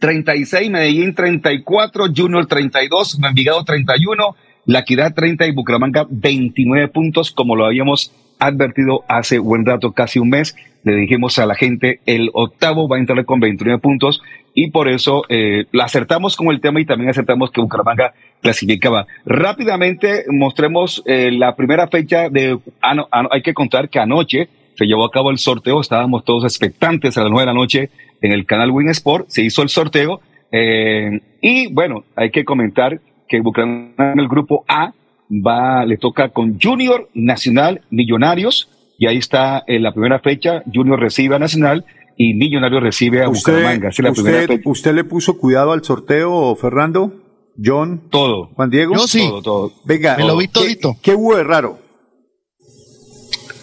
[0.00, 4.34] 36, Medellín 34, Junior 32, Envigado 31,
[4.66, 10.18] La Equidad 30 y Bucaramanga 29 puntos, como lo habíamos advertido hace buen rato, casi
[10.18, 10.56] un mes.
[10.82, 14.22] Le dijimos a la gente, el octavo va a entrar con 29 puntos
[14.54, 19.06] y por eso eh, la acertamos con el tema y también acertamos que Bucaramanga clasificaba.
[19.26, 22.58] Rápidamente mostremos eh, la primera fecha de...
[22.80, 26.24] ah, ah, no, hay que contar que anoche se llevó a cabo el sorteo, estábamos
[26.24, 27.90] todos expectantes a las nueve de la noche
[28.22, 33.00] en el canal Win Sport, se hizo el sorteo eh, y bueno, hay que comentar
[33.30, 34.92] que Bucaramanga en el grupo A
[35.30, 40.98] va, le toca con Junior Nacional Millonarios y ahí está en la primera fecha, Junior
[41.00, 41.86] recibe a Nacional
[42.18, 43.88] y Millonarios recibe a Bucaramanga.
[43.88, 44.68] Esa es la primera usted, fecha.
[44.68, 47.14] ¿Usted le puso cuidado al sorteo, Fernando?
[47.62, 48.02] John.
[48.10, 48.48] Todo.
[48.54, 48.94] Juan Diego.
[48.94, 49.26] Yo sí.
[49.26, 49.72] Todo, todo.
[49.84, 50.96] Venga, Me lo vi ¿qué- todito.
[51.00, 51.78] ¿Qué, hubo de raro?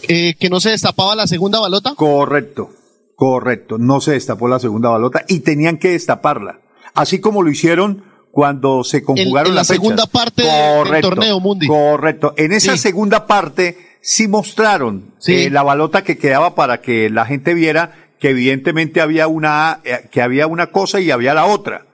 [0.07, 1.93] Eh, que no se destapaba la segunda balota.
[1.95, 2.69] Correcto,
[3.15, 3.77] correcto.
[3.77, 6.61] No se destapó la segunda balota y tenían que destaparla.
[6.95, 8.03] Así como lo hicieron
[8.37, 9.81] cuando se conjugaron en la las fechas.
[9.81, 11.65] segunda parte de- del torneo, Mundi.
[11.65, 12.35] Correcto.
[12.37, 12.77] En esa Sí.
[12.77, 15.45] segunda parte sí mostraron Sí.
[15.45, 20.07] eh, la balota que quedaba para que la gente viera que evidentemente había una, eh,
[20.11, 21.87] que había una cosa y había la otra.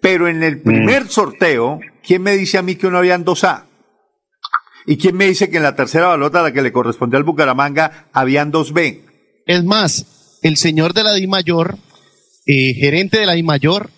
[0.00, 3.66] Pero en el primer sorteo, ¿quién me dice a mí que no habían dos A?
[4.86, 8.06] ¿Y quién me dice que en la tercera balota, la que le correspondió al Bucaramanga,
[8.14, 9.04] habían dos B?
[9.44, 11.76] Es más, el señor de la Di Mayor,
[12.46, 13.90] eh, gerente de la Di Mayor,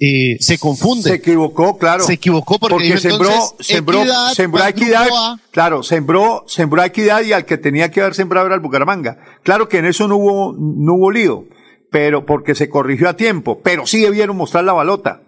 [0.00, 1.10] eh, se confunde.
[1.10, 2.02] Se equivocó, claro.
[2.04, 5.38] Se equivocó porque, dijo, sembró, entonces, sembró, equidad, sembró equidad, A.
[5.50, 9.18] claro, sembró, sembró equidad y al que tenía que haber sembrado era el Bucaramanga.
[9.42, 11.44] Claro que en eso no hubo, no hubo lío,
[11.90, 15.20] pero porque se corrigió a tiempo, pero sí debieron mostrar la balota.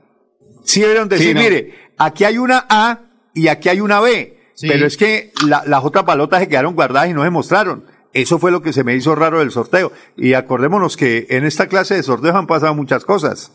[0.65, 1.41] Sí debieron decir, Sí, no.
[1.41, 3.01] mire, aquí hay una A
[3.35, 4.69] y aquí hay una B, Sí.
[4.69, 7.85] pero es que la- las otras balotas se quedaron guardadas y no se mostraron.
[8.15, 9.91] Eso fue lo que se me hizo raro del sorteo.
[10.17, 13.53] Y acordémonos que en esta clase de sorteos han pasado muchas cosas.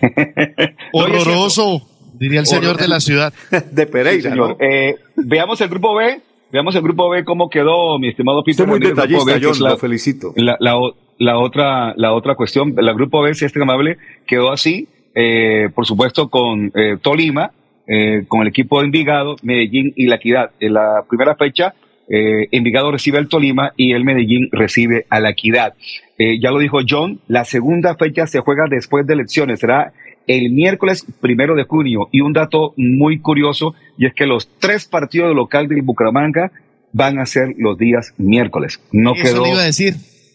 [0.92, 1.82] Horroroso,
[2.14, 3.32] diría el señor de la ciudad.
[3.72, 4.50] de Pereira, Sí, señor.
[4.50, 4.56] ¿no?
[4.66, 6.20] Eh, veamos el grupo B.
[6.52, 8.52] Veamos el grupo B cómo quedó, mi estimado Peter.
[8.52, 10.32] Usted es muy Ramírez, detallista, B, es la- lo felicito.
[10.36, 14.50] la, la o- la otra, la otra cuestión, el grupo B, si es amable, quedó
[14.52, 17.50] así, eh, por supuesto, con eh, Tolima,
[17.86, 20.50] eh, con el equipo de Envigado, Medellín y La Equidad.
[20.60, 21.74] En la primera fecha,
[22.08, 25.74] eh, Envigado recibe al Tolima y el Medellín recibe a La Equidad.
[26.18, 29.92] Eh, ya lo dijo John, la segunda fecha se juega después de elecciones, será
[30.26, 32.08] el miércoles primero de junio.
[32.12, 36.50] Y un dato muy curioso, y es que los tres partidos de local del Bucaramanga
[36.92, 38.80] van a ser los días miércoles.
[38.92, 39.94] No Eso quedó iba a decir.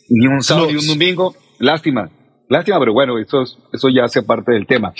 [0.10, 1.36] ni un sábado ni un domingo.
[1.60, 2.10] Lástima,
[2.49, 4.93] lástima, pero bueno, eso, es- eso ya hace parte del tema.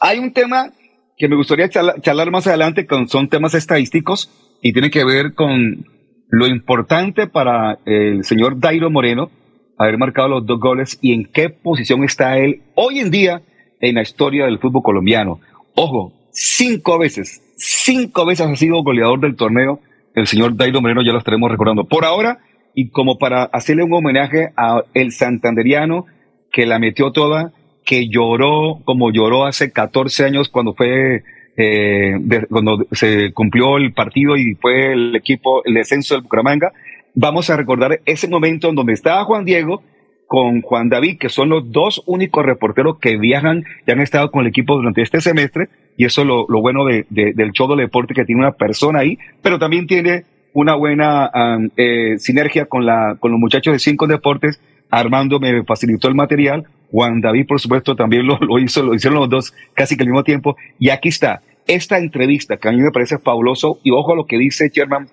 [0.00, 0.72] Hay un tema
[1.18, 4.30] que me gustaría charla- charlar más adelante, con, son temas estadísticos
[4.62, 5.86] y tiene que ver con
[6.28, 9.30] lo importante para el señor Dairo Moreno
[9.78, 13.42] haber marcado los dos goles y en qué posición está él hoy en día
[13.80, 15.40] en la historia del fútbol colombiano.
[15.74, 19.80] Ojo, cinco veces, cinco veces ha sido goleador del torneo
[20.14, 21.84] el señor Dairo Moreno, ya lo estaremos recordando.
[21.84, 22.40] Por ahora,
[22.74, 26.06] y como para hacerle un homenaje a el santanderiano
[26.52, 27.52] que la metió toda,
[27.84, 31.22] que lloró como lloró hace 14 años cuando fue
[31.60, 36.72] eh, cuando se cumplió el partido y fue el equipo el descenso del Bucaramanga.
[37.14, 39.82] Vamos a recordar ese momento en donde estaba Juan Diego
[40.26, 44.42] con Juan David, que son los dos únicos reporteros que viajan y han estado con
[44.42, 47.78] el equipo durante este semestre, y eso es lo, bueno de- de- del show del
[47.78, 52.86] deporte, que tiene una persona ahí, pero también tiene una buena am, eh, sinergia con,
[52.86, 54.60] la, con los muchachos de Cinco Deportes.
[54.88, 59.18] Armando me facilitó el material, Juan David, por supuesto, también lo, lo hizo, lo hicieron
[59.20, 61.42] los dos casi que al mismo tiempo, y aquí está,
[61.74, 65.08] esta entrevista que a mí me parece fabuloso, y ojo a lo que dice Sherman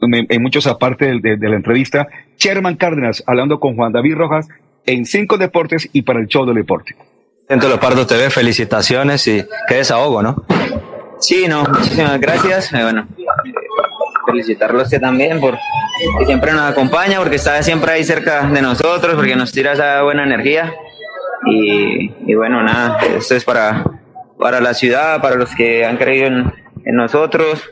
[0.00, 4.48] en, muchos aparte de, de- de la entrevista, Sherman Cárdenas hablando con Juan David Rojas
[4.86, 6.96] en Cinco Deportes y para el show del deporte.
[7.48, 10.44] Dentro de Leopardo TV, felicitaciones y qué desahogo, ¿no?
[11.18, 12.72] Sí, no, muchísimas gracias.
[12.72, 13.24] Eh, bueno, eh,
[14.26, 15.58] felicitarlo a usted también por
[16.18, 20.02] que siempre nos acompaña, porque está siempre ahí cerca de nosotros, porque nos tira esa
[20.02, 20.72] buena energía.
[21.46, 23.84] Y, y bueno, nada, esto es para,
[24.40, 26.52] para la ciudad, para los que han creído en,
[26.84, 27.62] en nosotros.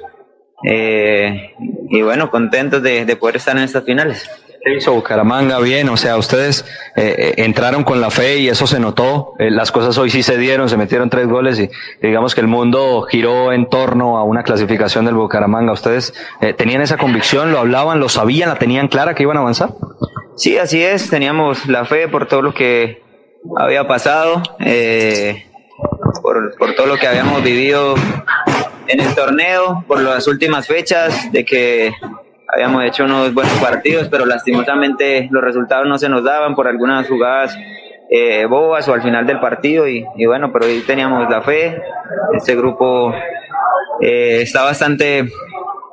[0.65, 1.55] Eh,
[1.91, 4.29] y bueno, contentos de, de poder estar en estas finales.
[4.65, 5.89] ¿Qué hizo Bucaramanga bien?
[5.89, 6.65] O sea, ustedes
[6.97, 9.35] eh, eh, entraron con la fe y eso se notó.
[9.39, 11.71] Eh, las cosas hoy sí se dieron, se metieron tres goles y
[12.03, 15.73] digamos que el mundo giró en torno a una clasificación del Bucaramanga.
[15.73, 17.53] ¿Ustedes eh, tenían esa convicción?
[17.53, 18.01] ¿Lo hablaban?
[18.01, 18.49] ¿Lo sabían?
[18.49, 19.71] ¿La tenían clara que iban a avanzar?
[20.37, 23.01] Sí, así es, teníamos la fe por todo lo que
[23.57, 25.47] había pasado, eh,
[26.23, 27.95] por, por todo lo que habíamos vivido
[28.87, 31.93] en el torneo, por las últimas fechas, de que
[32.53, 37.07] habíamos hecho unos buenos partidos, pero lastimosamente los resultados no se nos daban por algunas
[37.07, 37.57] jugadas
[38.11, 41.81] eh, bobas o al final del partido y, y bueno, pero hoy teníamos la fe,
[42.35, 43.13] este grupo
[44.01, 45.29] eh, está bastante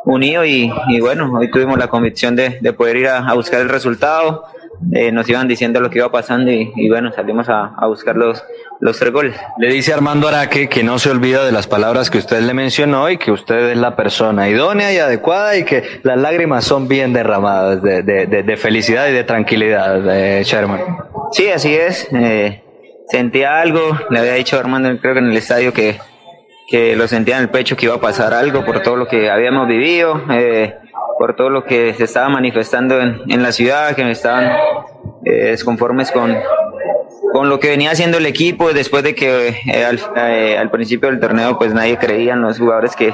[0.06, 3.60] unido y, y bueno, hoy tuvimos la convicción de, de poder ir a, a buscar
[3.60, 4.46] el resultado.
[4.94, 8.16] Eh, nos iban diciendo lo que iba pasando y, y bueno, salimos a, a buscar
[8.16, 8.44] los,
[8.80, 9.36] los tres goles.
[9.58, 13.10] Le dice Armando Araque que no se olvida de las palabras que usted le mencionó
[13.10, 17.14] y que usted es la persona idónea y adecuada y que las lágrimas son bien
[17.14, 20.82] derramadas de, de, de, de felicidad y de tranquilidad, eh, Sherman.
[21.32, 22.08] Sí, así es.
[22.14, 22.62] eh,
[23.08, 25.98] sentía algo, le había dicho a Armando, creo que en el estadio, que,
[26.68, 29.30] que lo sentía en el pecho que iba a pasar algo por todo lo que
[29.30, 30.76] habíamos vivido, eh,
[31.18, 34.52] por todo lo que se estaba manifestando en, en la ciudad, que estaban
[35.26, 36.36] eh, desconformes con,
[37.32, 41.10] con lo que venía haciendo el equipo después de que eh, al, eh, al principio
[41.10, 43.14] del torneo pues nadie creía en los jugadores que,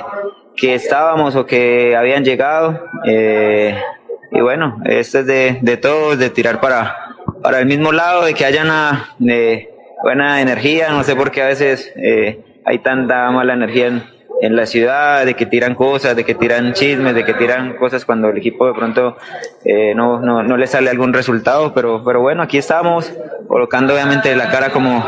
[0.56, 2.80] que estábamos o que habían llegado.
[3.06, 3.76] eh,
[4.32, 8.34] y bueno, esto es de, de todos, de tirar para, para el mismo lado, de
[8.34, 9.70] que haya una eh,
[10.04, 10.90] buena energía.
[10.90, 11.94] No sé por qué a veces
[12.64, 14.04] hay tanta mala energía en,
[14.42, 18.06] en la ciudad, de que tiran cosas, de que tiran chismes, de que tiran cosas
[18.06, 19.16] cuando el equipo de pronto
[19.64, 21.74] eh, no, no, no le sale algún resultado.
[21.74, 23.14] Pero, pero bueno, aquí estamos,
[23.48, 25.06] colocando obviamente la cara como,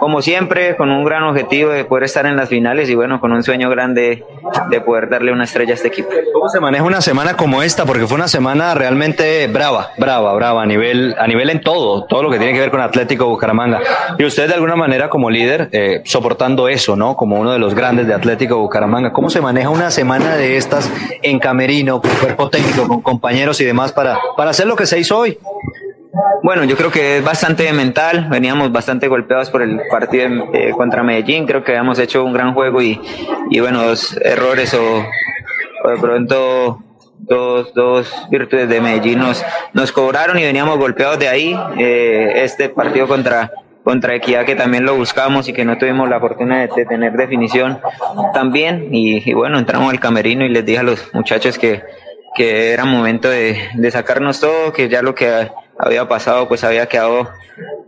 [0.00, 3.30] como siempre, con un gran objetivo de poder estar en las finales y bueno, con
[3.32, 4.24] un sueño grande
[4.70, 6.08] de poder darle una estrella a este equipo.
[6.32, 7.84] ¿Cómo se maneja una semana como esta?
[7.84, 12.22] Porque fue una semana realmente brava, brava, brava, a nivel, a nivel en todo, todo
[12.22, 13.80] lo que tiene que ver con Atlético Bucaramanga.
[14.18, 17.16] Y usted de alguna manera como líder, eh, soportando eso, ¿no?
[17.16, 19.12] Como uno de los grandes de Atlético Bucaramanga.
[19.12, 20.90] ¿Cómo se maneja una semana de estas
[21.22, 24.98] en camerino, con cuerpo técnico, con compañeros y demás para, para hacer lo que se
[24.98, 25.38] hizo hoy?
[26.42, 28.28] Bueno, yo creo que es bastante mental.
[28.30, 31.46] Veníamos bastante golpeados por el partido eh, contra Medellín.
[31.46, 33.00] Creo que habíamos hecho un gran juego y,
[33.50, 35.04] y bueno, dos errores o,
[35.88, 36.80] de pronto
[37.18, 41.58] dos, dos virtudes de Medellín nos, nos cobraron y veníamos golpeados de ahí.
[41.78, 43.50] Eh, este partido contra
[43.84, 47.78] contra Equidad que también lo buscamos y que no tuvimos la fortuna de, tener definición
[48.32, 48.88] también.
[48.92, 51.82] Y, y bueno entramos al camerino y les dije a los muchachos que,
[52.34, 56.86] que era momento de, de sacarnos todo que ya lo que había pasado pues había
[56.86, 57.28] quedado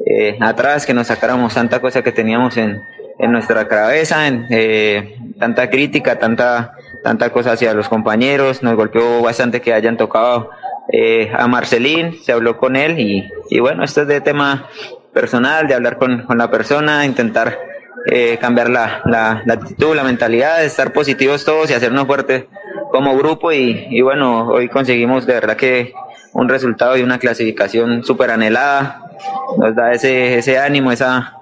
[0.05, 2.83] eh, atrás que nos sacáramos tanta cosa que teníamos en,
[3.19, 8.63] en nuestra cabeza en, eh, tanta crítica tanta tanta cosa hacia los compañeros.
[8.63, 10.51] Nos golpeó bastante que hayan tocado
[10.93, 14.69] eh, a Marcelín se habló con él y, y bueno esto es de tema
[15.17, 17.59] personal, de hablar con, con la persona, intentar
[18.05, 22.45] eh, cambiar la, la, la, actitud, la mentalidad, estar positivos todos y hacernos fuertes
[22.91, 23.51] como grupo.
[23.51, 25.95] Y, y bueno, hoy conseguimos de verdad que
[26.35, 29.07] un resultado y una clasificación súper anhelada,
[29.57, 31.36] nos da ese, ese ánimo, esa,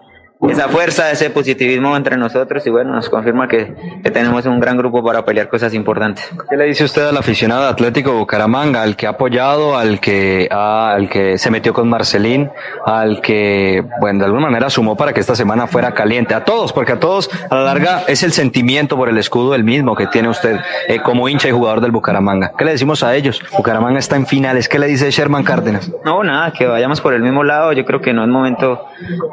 [0.50, 4.76] esa fuerza, ese positivismo entre nosotros y bueno, nos confirma que, que, tenemos un gran
[4.76, 6.28] grupo para pelear cosas importantes.
[6.48, 10.48] ¿Qué le dice usted al aficionado de Atlético Bucaramanga, al que ha apoyado, al que,
[10.50, 12.50] a, al que se metió con Marcelín,
[12.85, 16.35] al que, bueno, de alguna manera sumó para que esta semana fuera caliente?
[16.35, 19.64] A todos, porque a todos a la larga es el sentimiento por el escudo el
[19.64, 22.52] mismo que tiene usted eh, como hincha y jugador del Bucaramanga.
[22.57, 23.42] ¿Qué le decimos a ellos?
[23.57, 24.68] Bucaramanga está en finales.
[24.68, 25.90] ¿Qué le dice Sherman Cárdenas?
[26.04, 27.72] No, nada, que vayamos por el mismo lado.
[27.72, 28.87] Yo creo que no es momento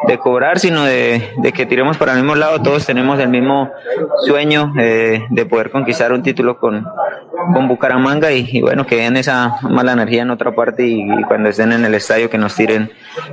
[0.08, 1.01] de cobrar, sino de
[1.38, 3.72] de, que tiremos para el mismo lado, todos tenemos el mismo
[4.26, 6.86] sueño eh, de poder conquistar un título con,
[7.54, 11.72] con Bucaramanga y, bueno, que den esa mala energía en otra parte y, cuando estén
[11.72, 12.92] en el estadio que nos tiren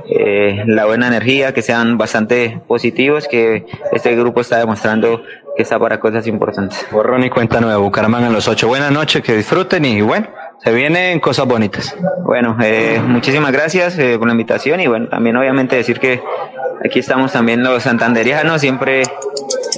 [0.09, 5.21] eh, la buena energía, que sean bastante positivos, que este grupo está demostrando
[5.55, 6.85] que está para cosas importantes.
[6.91, 8.67] Borrón y cuenta nueva, Bucaramanga los ocho.
[8.67, 10.27] Buenas noches, que disfruten y bueno.
[10.63, 11.95] Se vienen cosas bonitas.
[12.23, 16.21] Bueno, eh, muchísimas gracias eh, por la invitación y bueno, también obviamente decir que
[16.83, 19.03] aquí estamos también los santanderianos, siempre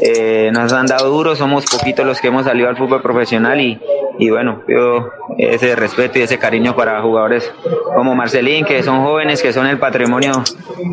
[0.02, 3.80] eh, nos han dado duro, somos poquitos los que hemos salido al fútbol profesional y,
[4.18, 7.52] y bueno, pido ese respeto y ese cariño para jugadores
[7.96, 10.32] como Marcelín, que son jóvenes, que son el patrimonio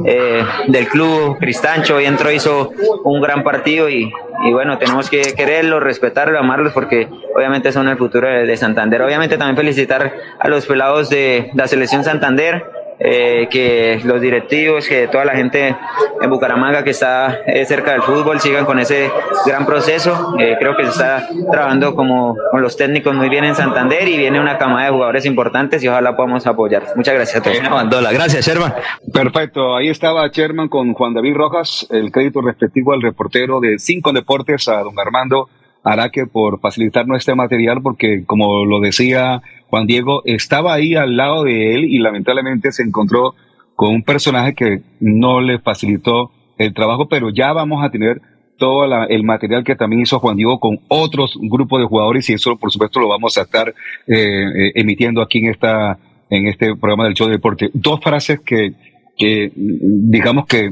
[0.04, 1.38] eh, del club.
[1.38, 2.70] Cristancho hoy entró, hizo
[3.04, 4.12] un gran partido y,
[4.44, 9.02] y bueno, tenemos que quererlos, respetarlos, amarlos porque obviamente son el futuro de, de Santander.
[9.02, 12.64] Obviamente también felicitar a los pelados de la selección Santander
[13.00, 15.76] eh, que los directivos, que toda la gente
[16.20, 19.10] en Bucaramanga que está eh, cerca del fútbol sigan con ese
[19.46, 20.34] gran proceso.
[20.38, 24.16] Eh, creo que se está trabajando como con los técnicos muy bien en Santander y
[24.16, 26.82] viene una camada de jugadores importantes y ojalá podamos apoyar.
[26.96, 27.70] Muchas gracias a todos.
[27.70, 28.12] Bandola.
[28.12, 28.74] Gracias, Sherman.
[29.12, 34.12] Perfecto, ahí estaba Sherman con Juan David Rojas, el crédito respectivo al reportero de Cinco
[34.12, 35.48] Deportes, a don Armando
[35.84, 41.44] Araque, por facilitarnos este material, porque como lo decía Juan Diego, estaba ahí al lado
[41.44, 43.34] de él y lamentablemente se encontró
[43.76, 48.20] con un personaje que no le facilitó el trabajo, pero ya vamos a tener
[48.58, 52.32] todo la- el material que también hizo Juan Diego con otros grupos de jugadores y
[52.32, 53.74] eso por supuesto lo vamos a estar eh,
[54.16, 55.98] eh, emitiendo aquí en esta
[56.30, 57.70] en este programa del show de deporte.
[57.72, 58.72] Dos frases que,
[59.16, 60.66] que digamos que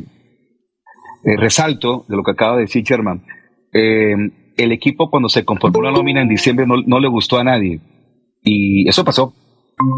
[1.25, 3.23] eh, resalto de lo que acaba de decir Sherman.
[3.73, 4.15] Eh,
[4.57, 7.81] el equipo cuando se conformó la nómina en diciembre no, no le gustó a nadie
[8.47, 9.35] y eso pasó.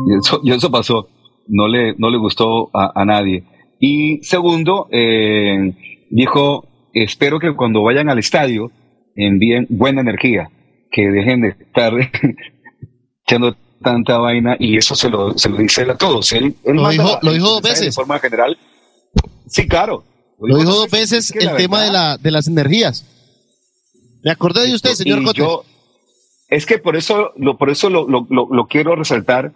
[0.08, 1.08] Y eso, y eso pasó.
[1.46, 3.44] No le, no le gustó a, a nadie.
[3.78, 5.72] Y segundo, eh,
[6.10, 8.72] dijo, espero que cuando vayan al estadio
[9.14, 10.50] envíen buena energía,
[10.90, 11.92] que dejen de estar
[13.26, 16.32] echando tanta vaina y eso se lo, se lo dice él a todos.
[16.32, 17.80] Él, él Lo dijo- la- lo dijo dos veces.
[17.86, 18.58] De forma general.
[19.46, 20.04] Sí, claro.
[20.40, 23.04] Lo dijo dos veces el tema de, la, de las energías.
[24.22, 25.38] Me acordé de usted, señor Cote.
[25.40, 25.64] yo-
[26.48, 29.52] es que por eso, lo, por eso lo, lo, lo, quiero resaltar,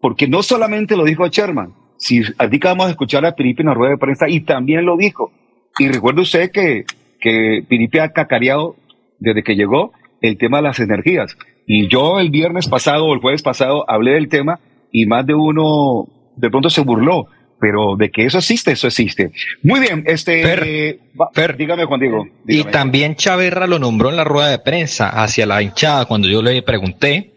[0.00, 3.92] porque no solamente lo dijo Sherman, si acabamos de escuchar a Piripi en la rueda
[3.92, 5.32] de prensa y también lo dijo.
[5.78, 6.84] Y recuerde usted que,
[7.20, 8.76] que Piripi ha cacareado
[9.18, 11.36] desde que llegó el tema de las energías.
[11.66, 14.60] Y yo el viernes pasado o el jueves pasado hablé del tema
[14.92, 17.26] y más de uno de pronto se burló.
[17.64, 19.30] Pero de que eso existe, eso existe.
[19.62, 21.00] Muy bien, este.
[21.18, 22.26] va- dígame, Juan Diego.
[22.46, 26.42] Y también Chaverra lo nombró en la rueda de prensa hacia la hinchada cuando yo
[26.42, 27.30] le pregunté.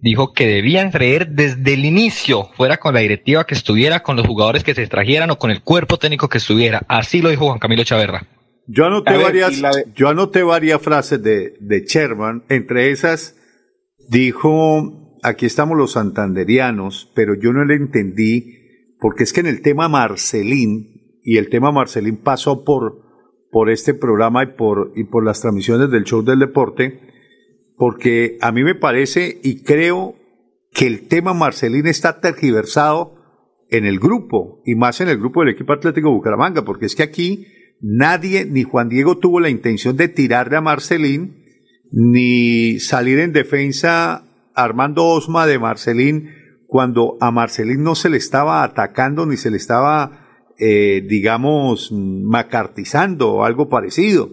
[0.00, 4.26] Dijo que debían creer desde el inicio, fuera con la directiva que estuviera, con los
[4.26, 6.82] jugadores que se trajeran o con el cuerpo técnico que estuviera.
[6.88, 8.26] Así lo dijo Juan Camilo Chaverra.
[8.66, 12.42] Yo anoté, ver, varias, de- yo anoté varias frases de, de Sherman.
[12.48, 13.36] Entre esas,
[14.08, 18.57] dijo, aquí estamos los santanderianos, pero yo no le entendí,
[19.00, 23.02] porque es que en el tema Marcelín, y el tema Marcelín pasó por,
[23.50, 27.00] por este programa y por, y por las transmisiones del show del deporte,
[27.76, 30.16] porque a mí me parece y creo
[30.72, 33.14] que el tema Marcelín está tergiversado
[33.70, 37.02] en el grupo y más en el grupo del equipo Atlético Bucaramanga, porque es que
[37.02, 37.46] aquí
[37.80, 41.44] nadie, ni Juan Diego tuvo la intención de tirarle a Marcelín,
[41.90, 44.24] ni salir en defensa
[44.54, 46.30] Armando Osma de Marcelín
[46.68, 53.32] cuando a Marcelín no se le estaba atacando ni se le estaba, eh, digamos, macartizando
[53.32, 54.28] o algo parecido.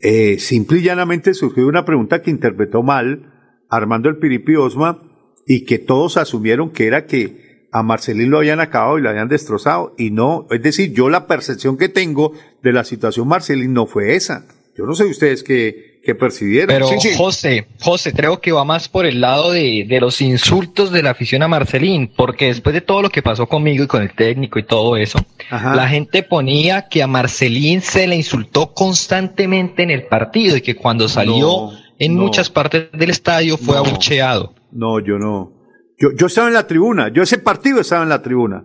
[0.00, 3.34] Eh, simple y llanamente surgió una pregunta que interpretó mal
[3.68, 5.02] Armando el Piripi Osma
[5.44, 9.28] y que todos asumieron que era que a Marcelín lo habían acabado y lo habían
[9.28, 12.32] destrozado y no, es decir, yo la percepción que tengo
[12.62, 14.46] de la situación Marcelín no fue esa.
[14.76, 16.68] Yo no sé ustedes qué, qué percibieron.
[16.68, 17.10] Pero Sí, sí.
[17.16, 21.10] José, José, creo que va más por el lado de, de los insultos de la
[21.10, 24.58] afición a Marcelín, porque después de todo lo que pasó conmigo y con el técnico
[24.58, 25.18] y todo eso,
[25.50, 25.74] Ajá.
[25.74, 30.74] la gente ponía que a Marcelín se le insultó constantemente en el partido y que
[30.76, 32.22] cuando salió No, en no.
[32.22, 33.84] muchas partes del estadio fue No.
[33.84, 34.54] abucheado.
[34.72, 35.52] No, yo no.
[35.98, 38.64] Yo, yo estaba en la tribuna, yo ese partido estaba en la tribuna.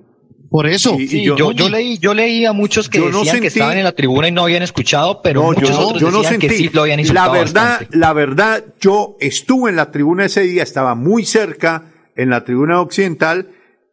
[0.49, 0.95] Por eso.
[0.97, 3.59] Sí, yo- yo, yo leí, yo leí a muchos que Yo no decían que sentí-
[3.59, 6.17] estaban en la tribuna y no habían escuchado, pero No, muchos yo, otros yo no
[6.19, 6.47] decían sentí.
[6.47, 7.97] que sí lo habían insultado la verdad, bastante.
[7.97, 11.85] la verdad, yo estuve en la tribuna ese día, estaba muy cerca
[12.15, 13.49] en la tribuna occidental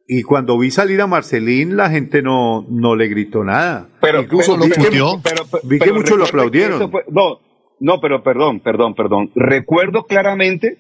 [0.07, 3.89] y cuando vi salir a Marcelín, la gente no, no le gritó nada.
[4.01, 6.91] Pero, Incluso pero- vi que, pero- pero- vi que pero muchos lo que aplaudieron.
[6.91, 7.39] fue- no,
[7.81, 9.31] no, pero perdón, perdón, perdón.
[9.35, 10.79] Recuerdo claramente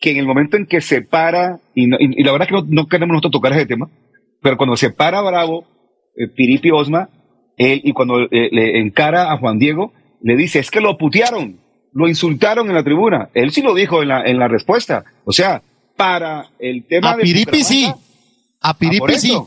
[0.00, 2.54] que en el momento en que se para, y, no- y- y la verdad que
[2.54, 3.90] no, no queremos nosotros tocar ese tema,
[4.42, 5.66] pero cuando se para Bravo,
[6.16, 7.08] eh, Piripi Osma,
[7.56, 11.60] él, y cuando eh, le encara a Juan Diego, le dice, es que lo putearon,
[11.92, 13.30] lo insultaron en la tribuna.
[13.34, 15.04] Él sí lo dijo en la, en la respuesta.
[15.24, 15.62] O sea,
[15.96, 17.84] para el tema A de Piripi sí.
[17.86, 17.94] A
[18.62, 19.38] Ah, Piripi sí.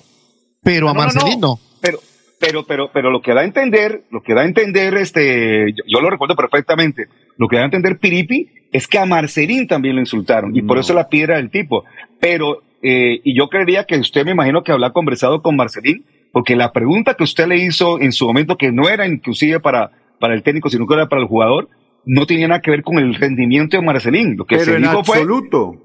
[0.63, 1.59] Pero a No, no, no, Marcelín no.
[1.81, 1.99] Pero,
[2.39, 5.83] pero, pero, pero lo que da a entender, lo que da a entender, este, yo,
[5.87, 9.95] yo lo recuerdo perfectamente, lo que da a entender Piripi es que a Marcelín también
[9.95, 11.83] lo insultaron y por eso la piedra del tipo.
[12.19, 16.55] Pero, eh, y yo creería que usted me imagino que habrá conversado con Marcelín, porque
[16.55, 20.33] la pregunta que usted le hizo en su momento, que no era inclusive para, para
[20.33, 21.69] el técnico, sino que era para el jugador,
[22.05, 24.35] no tenía nada que ver con el rendimiento de Marcelín.
[24.35, 25.75] Lo que Pero se en dijo fue absoluto.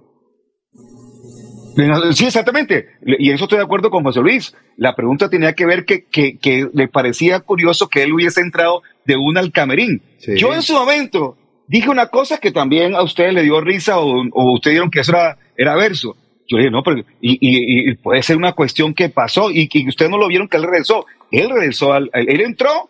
[2.13, 2.87] Sí, exactamente.
[3.07, 4.57] Y en eso estoy de acuerdo con José Luis.
[4.77, 8.83] La pregunta tenía que ver que, que, que le parecía curioso que él hubiese entrado
[9.05, 10.03] de una al camerín.
[10.37, 11.37] Yo en su momento
[11.69, 15.01] dije una cosa que también a ustedes le dio risa o, o ustedes dieron que
[15.01, 16.17] eso era, era verso.
[16.49, 19.85] Yo dije, no, pero y, y- y puede ser una cuestión que pasó y que
[19.87, 21.05] ustedes no lo vieron que él regresó.
[21.31, 22.89] Él regresó, al, él entró,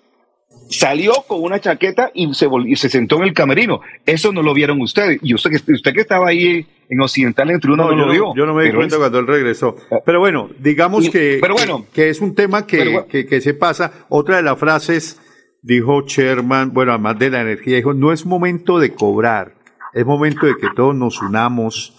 [0.70, 3.80] salió con una chaqueta y se, y se sentó en el camerino.
[4.06, 5.18] Eso no lo vieron ustedes.
[5.22, 8.06] Y usted, que- usted que estaba ahí en Occidental en el tribunal No, no, yo,
[8.06, 8.22] lo vio.
[8.26, 9.76] no, yo no me di cuenta es- cuando él regresó.
[10.04, 11.84] Pero bueno, digamos Y- que, pero bueno.
[11.92, 13.92] que, que es un tema que, Pero que, que se pasa.
[14.08, 15.20] Otra de las frases,
[15.62, 19.54] dijo Sherman, bueno, además de la energía, dijo, no es momento de cobrar,
[19.94, 21.94] es momento de que todos nos unamos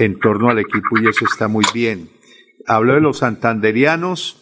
[0.00, 2.08] en torno al equipo y eso está muy bien.
[2.66, 4.38] Habló de los santanderianos,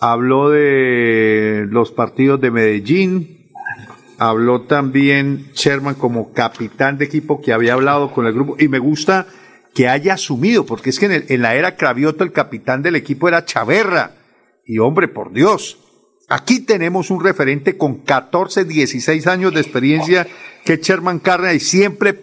[0.00, 3.48] habló de los partidos de Medellín,
[4.18, 8.80] habló también Sherman como capitán de equipo que había hablado con el grupo y me
[8.80, 9.28] gusta
[9.72, 13.44] que haya asumido, porque es que en, la era Cravioto el capitán del equipo era
[13.44, 14.16] Chaverra.
[14.66, 15.78] Y hombre, por Dios,
[16.28, 20.26] aquí tenemos un referente con 14, 16 años de experiencia
[20.64, 22.20] que es Sherman Cárdenas y siempre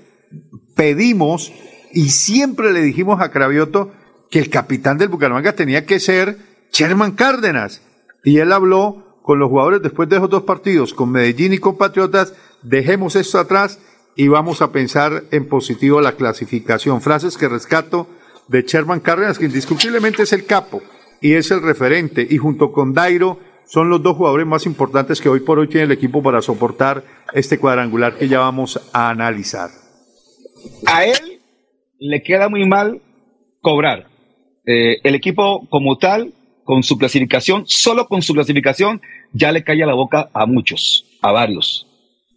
[0.76, 1.54] pedimos
[1.96, 3.90] y siempre le dijimos a Cravioto
[4.30, 6.38] que el capitán del Bucaramanga tenía que ser
[6.74, 7.82] Sherman Cárdenas.
[8.22, 11.78] Y él habló con los jugadores después de esos dos partidos, con Medellín y con
[11.78, 13.80] Patriotas, dejemos esto atrás
[14.14, 17.02] y vamos a pensar en positivo la clasificación.
[17.02, 18.08] Frases que rescato
[18.50, 20.82] de Sherman Cárdenas, que indiscutiblemente es el capo
[21.22, 25.30] y es el referente, y junto con Dairo son los dos jugadores más importantes que
[25.30, 29.70] hoy por hoy tiene el equipo para soportar este cuadrangular que ya vamos a analizar.
[30.88, 31.35] a él
[32.00, 33.02] le queda muy mal
[33.62, 34.08] cobrar.
[34.66, 36.34] Eh, el equipo como tal,
[36.64, 39.02] con su clasificación, solo con su clasificación,
[39.34, 41.88] ya le calla la boca a muchos, a varios,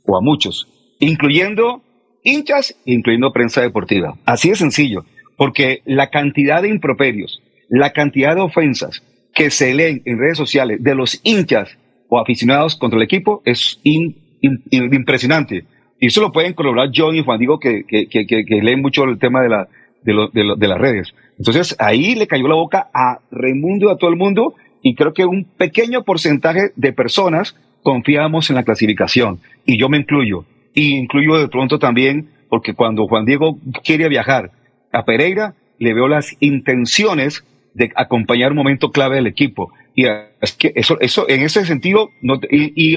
[0.05, 0.69] o a muchos,
[1.01, 1.83] incluyendo
[2.23, 4.19] hinchas, incluyendo prensa deportiva.
[4.27, 5.05] Así de sencillo,
[5.37, 9.03] porque la cantidad de improperios, la cantidad de ofensas
[9.35, 11.79] que se leen en redes sociales de los hinchas
[12.09, 13.81] o aficionados contra el equipo es
[14.71, 15.65] impresionante.
[16.01, 19.05] Y eso lo pueden corroborar John y Juan Diego, que, que, que, que- leen mucho
[19.05, 19.69] el tema de, la,
[20.03, 21.15] de, las redes.
[21.39, 25.13] Entonces, ahí le cayó la boca a Raimundo y a todo el mundo, y creo
[25.13, 30.45] que un pequeño porcentaje de personas confiamos en la clasificación, y yo me incluyo.
[30.75, 34.53] Y incluyo de pronto también, porque cuando Juan Diego quiere viajar
[34.93, 37.45] a Pereira, le veo las intenciones
[37.75, 39.73] de acompañar un momento clave del equipo.
[39.95, 40.07] Y
[40.41, 42.11] es que eso, eso en ese sentido,
[42.51, 42.97] y, y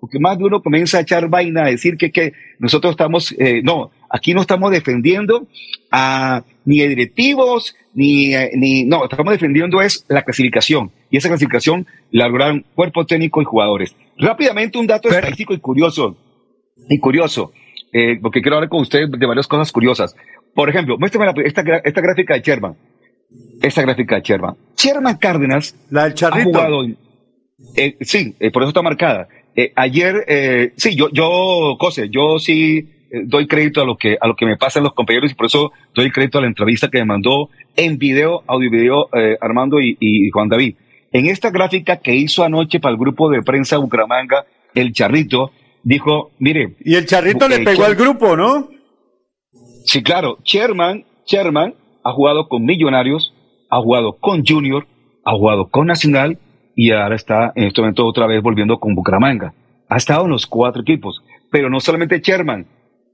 [0.00, 3.62] porque más de uno comienza a echar vaina, a decir que, que nosotros estamos, eh,
[3.62, 5.46] no, aquí no estamos defendiendo
[5.90, 10.90] a ni a directivos, ni, eh, ni, no, estamos defendiendo es la clasificación.
[11.10, 13.94] Y esa clasificación la lograron cuerpo técnico y jugadores.
[14.18, 16.16] Rápidamente un dato estadístico y curioso,
[16.88, 17.52] y curioso,
[17.92, 20.14] eh, porque quiero hablar con ustedes de varias cosas curiosas.
[20.54, 22.74] Por ejemplo, muéstrame la- esta, esta gráfica de Sherman.
[23.62, 24.54] Esta gráfica de Sherman.
[24.76, 26.48] Sherman Cárdenas La del ha charrito.
[26.50, 26.96] jugado en-
[27.76, 29.28] eh, sí, eh, por eso está marcada.
[29.58, 34.16] Eh, ayer, eh, sí, yo, yo, Cose, yo sí eh, doy crédito a lo que,
[34.20, 36.88] a lo que me pasan los compañeros y por eso doy crédito a la entrevista
[36.88, 40.76] que me mandó en video, audio video, eh, Armando y, y Juan David.
[41.10, 44.46] En esta gráfica que hizo anoche para el grupo de prensa Bucaramanga,
[44.76, 45.50] el Charrito,
[45.82, 46.76] dijo, mire.
[46.84, 48.68] Y el Charrito le pegó al grupo, ¿no?
[49.86, 50.38] Sí, claro.
[50.44, 53.34] Sherman, Sherman ha jugado con Millonarios,
[53.70, 54.86] ha jugado con Junior,
[55.24, 56.38] ha jugado con Nacional
[56.80, 59.52] y ahora está en este momento otra vez volviendo con Bucaramanga.
[59.88, 61.20] Ha estado en los cuatro equipos.
[61.50, 62.66] Pero no solamente Sherman.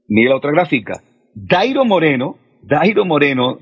[0.07, 1.01] Mira la otra gráfica.
[1.33, 3.57] Dairo Moreno, Dairo Moreno,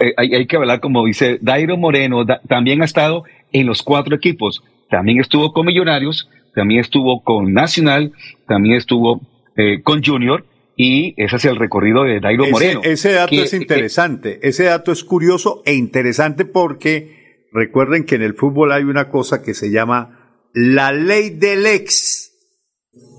[0.00, 3.22] eh, hay, hay que hablar como dice Dairo Moreno, da- también ha estado
[3.52, 4.64] en los cuatro equipos.
[4.90, 8.12] También estuvo con Millonarios, también estuvo con Nacional,
[8.48, 9.20] también estuvo
[9.56, 10.44] eh, con Junior
[10.76, 12.80] y ese es el recorrido de Dairo Ese, Moreno.
[12.82, 14.40] ese dato que- es interesante.
[14.42, 17.17] ese dato es curioso e interesante porque
[17.52, 22.32] recuerden que en el fútbol hay una cosa que se llama la ley del ex.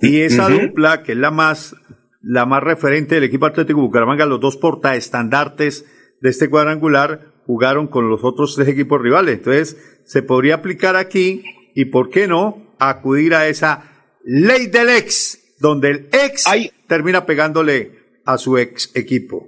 [0.01, 1.75] Y esa dupla, que es la más,
[2.21, 5.86] la más referente del equipo Atlético Bucaramanga, los dos portaestandartes
[6.21, 9.38] de este cuadrangular, jugaron con los otros tres equipos rivales.
[9.38, 11.43] Entonces, se podría aplicar aquí
[11.75, 13.91] y, ¿por qué no?, acudir a esa
[14.23, 16.45] ley del ex, donde el ex
[16.88, 19.47] termina pegándole a su ex equipo.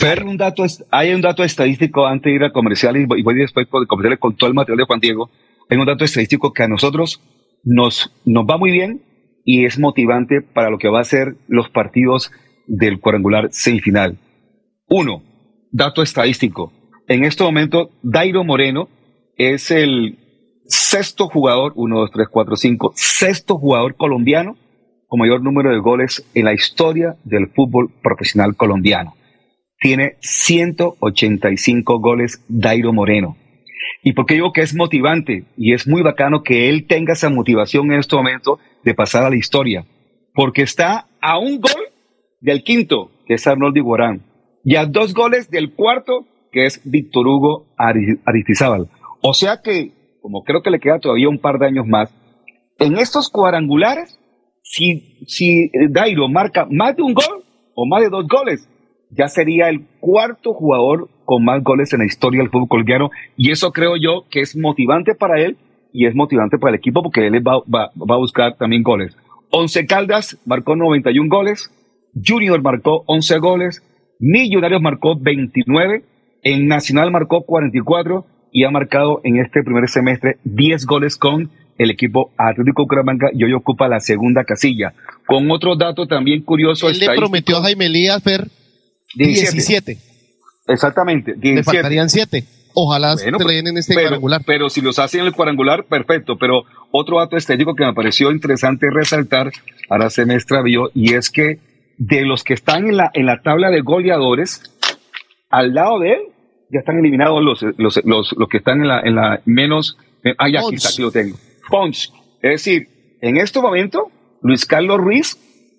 [0.00, 3.34] Hay un dato, hay un dato estadístico antes de ir a comerciales y voy, voy
[3.34, 5.30] después con comerciales con todo el material de Juan Diego.
[5.68, 7.20] Hay un dato estadístico que a nosotros
[7.64, 9.02] nos, nos va muy bien
[9.44, 12.30] y es motivante para lo que va a ser los partidos
[12.68, 14.18] del cuadrangular semifinal.
[14.88, 15.22] Uno,
[15.72, 16.72] dato estadístico.
[17.08, 18.88] En este momento, Dairo Moreno
[19.36, 20.18] es el
[20.66, 24.56] sexto jugador, uno, dos, tres, cuatro, cinco, sexto jugador colombiano
[25.08, 29.17] con mayor número de goles en la historia del fútbol profesional colombiano.
[29.80, 33.36] Tiene 185 goles Dairo Moreno.
[34.02, 35.44] ¿Y por qué digo que es motivante?
[35.56, 39.30] Y es muy bacano que él tenga esa motivación en este momento de pasar a
[39.30, 39.86] la historia.
[40.34, 41.82] Porque está a un gol
[42.40, 44.22] del quinto, que es Arnold Iguarán.
[44.64, 48.88] Y a dos goles del cuarto, que es Víctor Hugo Ari- Aristizábal.
[49.22, 52.14] O sea que, como creo que le queda todavía un par de años más,
[52.78, 54.18] en estos cuadrangulares,
[54.62, 58.68] si, si Dairo marca más de un gol o más de dos goles,
[59.10, 63.10] ya sería el cuarto jugador con más goles en la historia del fútbol colombiano.
[63.36, 65.56] Y eso creo yo que es motivante para él
[65.92, 69.16] y es motivante para el equipo porque él va, va- va a buscar también goles.
[69.50, 71.70] Once Caldas marcó 91 goles,
[72.26, 73.82] Junior marcó 11 goles,
[74.20, 76.02] Millonarios marcó 29,
[76.42, 81.90] en Nacional marcó 44 y ha marcado en este primer semestre 10 goles con el
[81.90, 84.92] equipo Atlético Bucaramanga y hoy ocupa la segunda casilla.
[85.26, 86.88] Con otro dato también curioso.
[86.88, 88.48] Él le prometió a Jaime Elías Fer
[89.14, 89.52] 17.
[89.94, 89.98] 17.
[90.68, 91.64] Exactamente, Le 17.
[91.64, 92.44] faltarían 7.
[92.74, 94.42] Ojalá Bueno, se le den en este pero, cuadrangular.
[94.46, 96.36] Pero si los hacen en el cuadrangular, perfecto.
[96.36, 99.50] Pero otro dato estético que me pareció interesante resaltar,
[99.88, 101.58] ahora se me extravió, y es que
[101.96, 104.62] de los que están en la, en la tabla de goleadores,
[105.50, 106.20] al lado de él,
[106.70, 109.96] ya están eliminados los, los, los, los que están en la, en la menos.
[110.22, 111.36] eh, ah, ya, aquí está, aquí lo tengo.
[111.68, 112.12] Pons.
[112.42, 112.88] Es decir,
[113.22, 114.10] en este momento,
[114.42, 115.36] Luis Carlos Ruiz,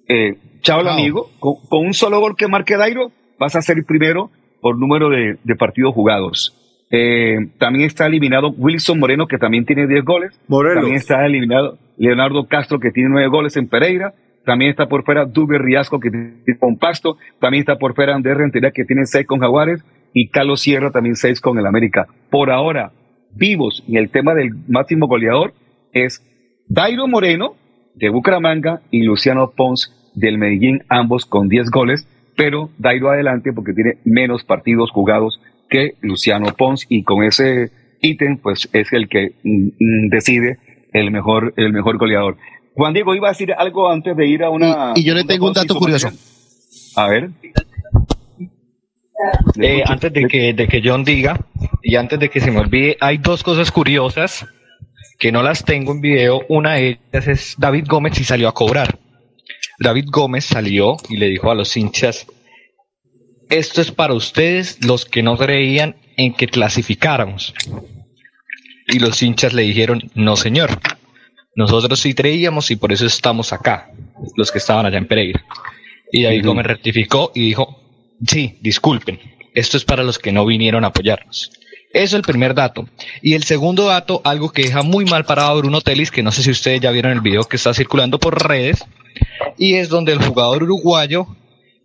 [0.09, 3.77] eh, chao el amigo, con, con un solo gol que marque Dairo, vas a ser
[3.77, 4.29] el primero
[4.61, 6.55] por número de, de partidos jugados.
[6.91, 10.39] Eh, también está eliminado Wilson Moreno, que también tiene 10 goles.
[10.47, 10.77] Morelos.
[10.77, 14.13] También está eliminado Leonardo Castro, que tiene 9 goles en Pereira.
[14.45, 17.17] También está por fuera Duber Riasco, que tiene con Pasto.
[17.39, 19.83] También está por fuera Andrés Rentería, que tiene 6 con Jaguares.
[20.13, 22.07] Y Carlos Sierra, también 6 con el América.
[22.31, 22.91] Por ahora,
[23.35, 25.53] vivos en el tema del máximo goleador
[25.93, 26.23] es
[26.67, 27.53] Dairo Moreno,
[27.93, 32.07] de Bucaramanga, y Luciano Pons, del Medellín, ambos con 10 goles.
[32.39, 37.69] Pero Dairo adelante porque tiene menos partidos jugados que Luciano Pons y con ese
[37.99, 40.57] ítem pues es el que mm, mm, decide
[40.93, 42.37] el mejor el mejor goleador.
[42.75, 45.47] Juan Diego iba a decir algo antes de ir a una Y yo le tengo
[45.47, 46.11] un dato curioso.
[46.95, 47.29] A ver.
[49.61, 51.45] Eh, antes de que, de que John diga,
[51.83, 54.47] y antes de que se me olvide, hay dos cosas curiosas
[55.17, 56.43] que no las tengo en video.
[56.47, 58.97] Una de ellas es David Gómez y salió a cobrar.
[59.79, 62.27] David Gómez salió y le dijo a los hinchas,
[63.49, 67.53] esto es para ustedes los que no creían en que clasificáramos.
[68.87, 70.79] Y los hinchas le dijeron, no señor,
[71.55, 73.91] nosotros sí creíamos y por eso estamos acá,
[74.35, 75.45] los que estaban allá en Pereira.
[76.11, 77.81] Y David Gómez rectificó y dijo,
[78.25, 79.19] sí, disculpen,
[79.53, 81.51] esto es para los que no vinieron a apoyarnos.
[81.91, 82.87] Eso es el primer dato.
[83.21, 86.31] Y el segundo dato, algo que deja muy mal parado a Bruno Telis, que no
[86.31, 88.85] sé si ustedes ya vieron el video que está circulando por redes,
[89.57, 91.27] y es donde el jugador uruguayo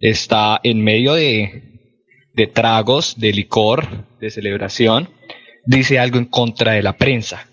[0.01, 1.62] está en medio de,
[2.35, 3.87] de tragos, de licor,
[4.20, 5.09] de celebración,
[5.66, 7.49] dice algo en contra de la prensa.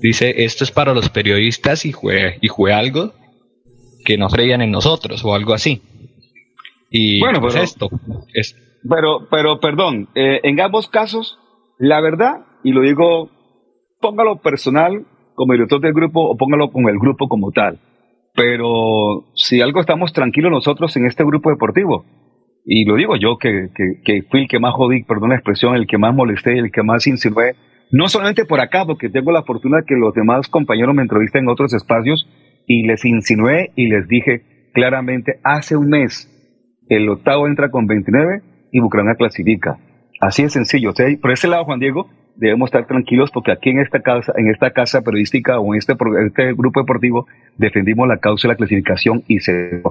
[0.00, 3.12] Dice, esto es para los periodistas y fue, y fue algo
[4.04, 5.80] que no creían en nosotros o algo así.
[6.90, 7.88] Y Bueno, pues pero- esto
[8.34, 8.56] es
[8.88, 11.38] Pero, pero, perdón, eh, en ambos casos,
[11.78, 13.30] la verdad, y lo digo,
[14.00, 15.06] póngalo personal
[15.36, 17.78] como director del grupo o póngalo con el grupo como tal.
[18.34, 22.04] Pero si algo estamos tranquilos nosotros en este grupo deportivo,
[22.64, 23.68] y lo digo yo que,
[24.04, 26.82] que, fui el que más jodí, perdón la expresión, el que más molesté, el que
[26.82, 27.56] más insinué,
[27.90, 31.42] no solamente por acá, porque tengo la fortuna de que los demás compañeros me entrevistan
[31.42, 32.26] en otros espacios,
[32.66, 36.28] y les insinué y les dije claramente, hace un mes,
[36.88, 39.78] el octavo entra con 29 y Bucaramanga clasifica.
[40.20, 40.90] Así de sencillo.
[40.90, 44.32] O sea, por ese lado, Juan Diego, debemos estar tranquilos porque aquí en esta casa,
[44.36, 45.94] en esta casa periodística o en este,
[46.26, 47.26] este grupo deportivo
[47.58, 49.82] defendimos la causa de la clasificación y se.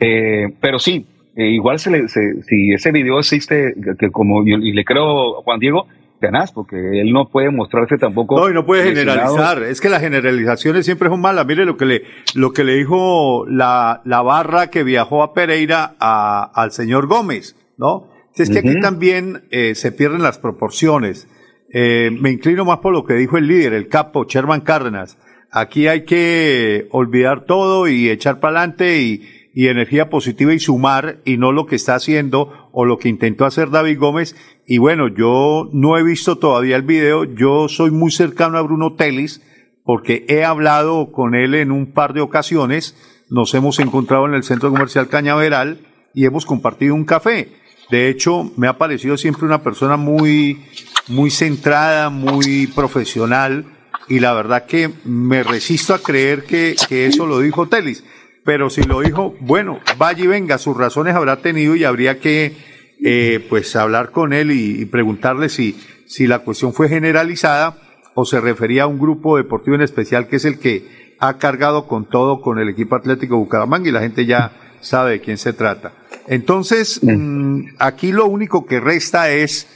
[0.00, 4.58] Eh, pero sí, eh, igual se le, se- si ese video existe, que como yo-
[4.58, 5.86] y le creo a Juan Diego,
[6.20, 8.38] ganás, porque él no puede mostrarse tampoco.
[8.40, 9.34] No, y no puede lesionado.
[9.36, 9.62] generalizar.
[9.64, 11.46] Es que las generalizaciones siempre son malas.
[11.46, 12.02] Mire lo que le,
[12.34, 17.54] lo que le dijo la, la barra que viajó a Pereira a- al señor Gómez,
[17.76, 18.08] ¿no?
[18.36, 21.28] Es que aquí también eh, se pierden las proporciones.
[21.72, 25.18] Eh, me inclino más por lo que dijo el líder, el capo, Sherman Cárdenas.
[25.50, 29.22] Aquí hay que olvidar todo y echar para adelante y,
[29.54, 33.44] y energía positiva y sumar y no lo que está haciendo o lo que intentó
[33.44, 34.36] hacer David Gómez.
[34.66, 37.24] Y bueno, yo no he visto todavía el video.
[37.24, 39.42] Yo soy muy cercano a Bruno Telis
[39.84, 42.94] porque he hablado con él en un par de ocasiones.
[43.30, 45.80] Nos hemos encontrado en el centro comercial Cañaveral
[46.14, 47.48] y hemos compartido un café.
[47.90, 50.62] De hecho, me ha parecido siempre una persona muy,
[51.08, 53.64] muy centrada, muy profesional
[54.08, 58.04] y la verdad que me resisto a creer que, que eso lo dijo Telis.
[58.44, 62.56] Pero si lo dijo, bueno, vaya y venga, sus razones habrá tenido y habría que
[63.04, 67.76] eh, pues hablar con él y, y preguntarle si, si la cuestión fue generalizada
[68.14, 71.86] o se refería a un grupo deportivo en especial que es el que ha cargado
[71.86, 75.52] con todo con el equipo Atlético Bucaramanga y la gente ya sabe de quién se
[75.52, 75.92] trata.
[76.26, 79.66] Entonces, mm, aquí lo único que resta es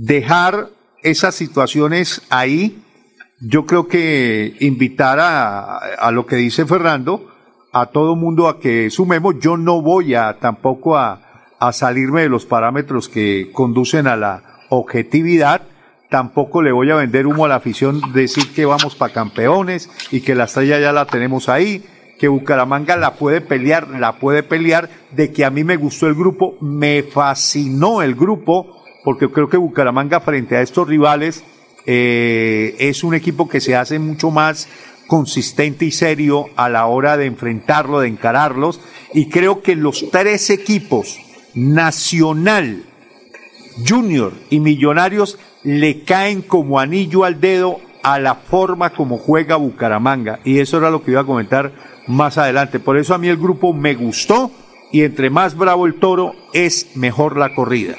[0.00, 0.68] dejar
[1.02, 2.82] esas situaciones ahí.
[3.40, 7.30] Yo creo que invitar a, a lo que dice Fernando,
[7.72, 9.36] a todo mundo a que sumemos.
[9.40, 14.42] Yo no voy a tampoco a, a salirme de los parámetros que conducen a la
[14.70, 15.62] objetividad.
[16.10, 20.22] Tampoco le voy a vender humo a la afición, decir que vamos para campeones y
[20.22, 21.84] que la estrella ya la tenemos ahí,
[22.18, 26.14] que Bucaramanga la puede pelear, la puede pelear, de que a mí me gustó el
[26.14, 31.44] grupo, me fascinó el grupo, porque creo que Bucaramanga frente a estos rivales
[31.86, 34.68] eh, es un equipo que se hace mucho más
[35.06, 38.80] consistente y serio a la hora de enfrentarlo, de encararlos,
[39.12, 41.18] y creo que los tres equipos,
[41.52, 42.84] Nacional,
[43.84, 50.38] Junior y Millonarios, le caen como anillo al dedo a la forma como juega Bucaramanga,
[50.44, 51.72] y eso era lo que iba a comentar
[52.06, 52.78] más adelante.
[52.78, 54.52] Por eso a mí el grupo me gustó,
[54.92, 57.96] y entre más bravo el toro, es mejor la corrida.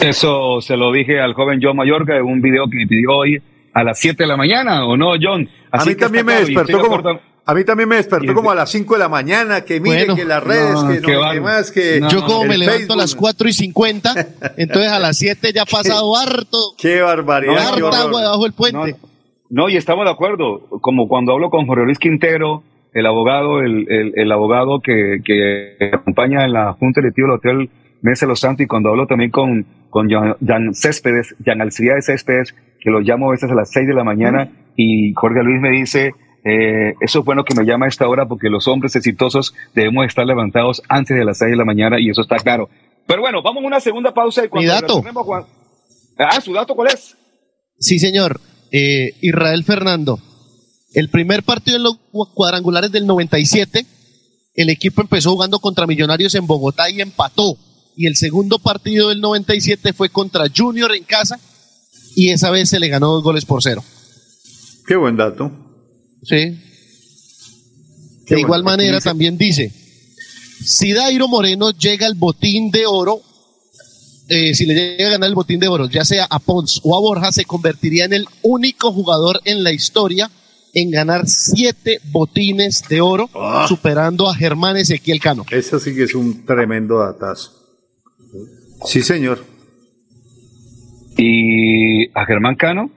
[0.00, 3.42] Eso se lo dije al joven John Mayorga en un video que me pidió hoy
[3.72, 5.48] a las 7 de la mañana, ¿o no, John?
[5.70, 7.02] A Así mí que también me despertó como,
[7.46, 10.16] a mí también me despertó como a las 5 de la mañana, que miren Bueno,
[10.16, 11.42] que las redes, no, que no, qué que bárbaro.
[11.42, 14.14] más, que Yo como me levanto a las 4 y 50,
[14.56, 17.54] entonces a las 7 ya ha pasado harto, Qué barbaridad.
[17.54, 17.94] qué harta horror.
[17.94, 18.96] agua debajo del puente.
[19.50, 20.60] No, y estamos de acuerdo.
[20.80, 22.62] Como cuando hablo con Jorge Luis Quintero,
[22.92, 27.70] el abogado, el, el, el abogado que, que acompaña en la Junta Directiva del Hotel
[28.04, 32.54] Mesa Los Santos, y cuando hablo también con, con Jan, Jan Céspedes, Jan Alcides Céspedes,
[32.80, 35.70] que lo llamo a veces a las 6 de la mañana, y Jorge Luis me
[35.70, 36.12] dice,
[36.44, 40.06] eh, eso es bueno que me llama a esta hora porque los hombres exitosos debemos
[40.06, 42.68] estar levantados antes de las 6 de la mañana, y eso está claro.
[43.06, 45.02] Pero bueno, vamos a una segunda pausa y cuando Mi dato.
[45.24, 45.44] Juan-
[46.18, 47.16] Ah, ¿su dato cuál es?
[47.78, 48.40] Sí, señor.
[48.70, 50.18] Eh, Israel Fernando.
[50.92, 51.98] El primer partido en los
[52.34, 53.84] cuadrangulares del 97,
[54.54, 57.56] el equipo empezó jugando contra Millonarios en Bogotá y empató.
[57.96, 61.38] Y el segundo partido del 97 fue contra Junior en casa
[62.16, 63.84] y esa vez se le ganó dos goles por cero.
[64.86, 65.50] Qué buen dato.
[66.22, 66.58] Sí.
[68.26, 69.70] Qué de igual manera Dice- también dice,
[70.64, 73.20] si Dairo Moreno llega al botín de oro,
[74.28, 76.96] eh, si le llega a ganar el botín de oro, ya sea a Pons o
[76.96, 80.30] a Borja, se convertiría en el único jugador en la historia
[80.72, 83.66] en ganar siete botines de oro, Ah.
[83.68, 85.44] superando a Germán Ezequiel Cano.
[85.50, 87.52] Eso sí que es un tremendo datazo.
[88.84, 89.44] Sí, señor.
[91.16, 92.90] Y a Germán Cano,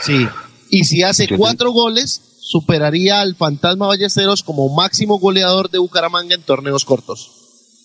[0.00, 0.26] Sí.
[0.70, 6.42] Y si hace cuatro goles, superaría al Fantasma Ballesteros como máximo goleador de Bucaramanga en
[6.42, 7.30] torneos cortos.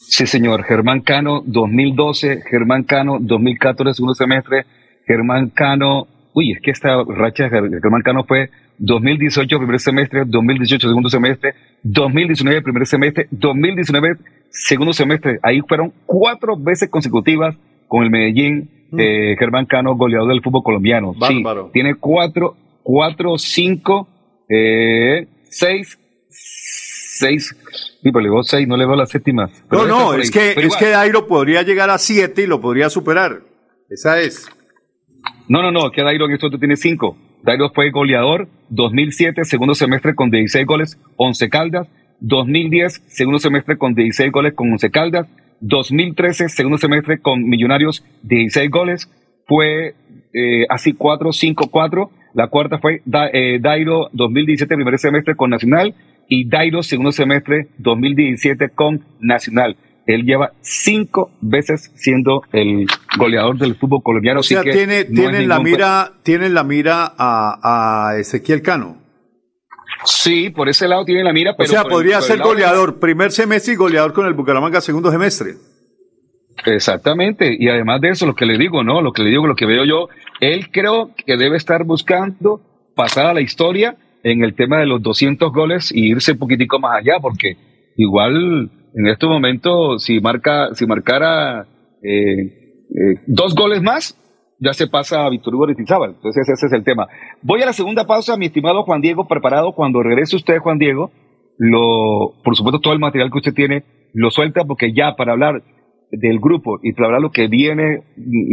[0.08, 0.64] Sí, señor.
[0.64, 2.44] Germán Cano, 2012.
[2.50, 4.66] Germán Cano, 2014, segundo semestre.
[5.06, 6.08] Germán Cano,
[6.38, 11.10] uy, es que esta racha de Ger- Germán Cano fue 2018, primer semestre, 2018, segundo
[11.10, 14.18] semestre, 2019, primer semestre, 2019,
[14.52, 15.40] segundo semestre.
[15.42, 17.56] Ahí fueron cuatro veces consecutivas
[17.88, 18.70] con el Medellín.
[18.98, 21.14] eh, Germán Cano, goleador del fútbol colombiano.
[21.28, 21.72] Sí, Bárbaro.
[21.74, 24.08] tiene cuatro, cuatro, cinco,
[24.48, 25.98] eh, seis,
[26.30, 27.56] seis.
[28.02, 29.50] Sí, pero le digo seis, no le veo la séptima.
[29.70, 30.80] Pero No, no, es que, Pero es igual.
[30.80, 33.42] que Dairo podría llegar a 7 y lo podría superar.
[33.90, 34.50] Esa es.
[35.50, 37.18] No, no, no, que Dairo en esto tiene cinco.
[37.44, 41.88] Dairo fue goleador 2007, segundo semestre con 16 goles, 11 caldas.
[42.20, 45.28] 2010, segundo semestre con 16 goles con 11 caldas.
[45.62, 49.10] 2013, segundo semestre con Millonarios, 16 goles.
[49.46, 49.96] Fue
[50.34, 52.12] eh, así 4, 5, 4.
[52.34, 55.96] La cuarta fue Da- eh, Dairo 2017, primer semestre con Nacional.
[56.28, 59.78] Y Dairo, segundo semestre 2017 con Nacional.
[60.08, 62.88] Él lleva cinco veces siendo el
[63.18, 64.40] goleador del fútbol colombiano.
[64.40, 68.62] O sea, así que tiene, no tienen, la mira, tienen la mira a, a Ezequiel
[68.62, 68.98] Cano.
[70.06, 71.68] Sí, por ese lado tiene la mira, pero.
[71.70, 75.12] o sea, podría el ser de- goleador primer semestre y goleador con el Bucaramanga segundo
[75.12, 75.56] semestre.
[76.66, 79.02] Exactamente, y además de eso, lo que le digo, ¿no?
[79.02, 80.08] Lo que le digo, lo que veo yo,
[80.40, 82.62] él creo que debe estar buscando
[82.96, 86.80] pasar a la historia en el tema de los 200 goles y irse un poquitico
[86.80, 87.58] más allá, porque
[87.96, 91.68] igual en este momento, si marca, si marcara
[92.02, 94.18] eh, eh, dos goles más,
[94.60, 96.16] ya se pasa a Víctor Hugo Aristizábal.
[96.16, 97.08] Entonces ese es el tema.
[97.44, 99.74] Voy a la segunda pausa, mi estimado Juan Diego, preparado.
[99.74, 101.12] Cuando regrese usted, Juan Diego,
[101.60, 103.84] lo, por supuesto, todo el material que usted tiene
[104.14, 105.62] lo suelta porque ya para hablar
[106.12, 108.02] del grupo y para hablar lo que viene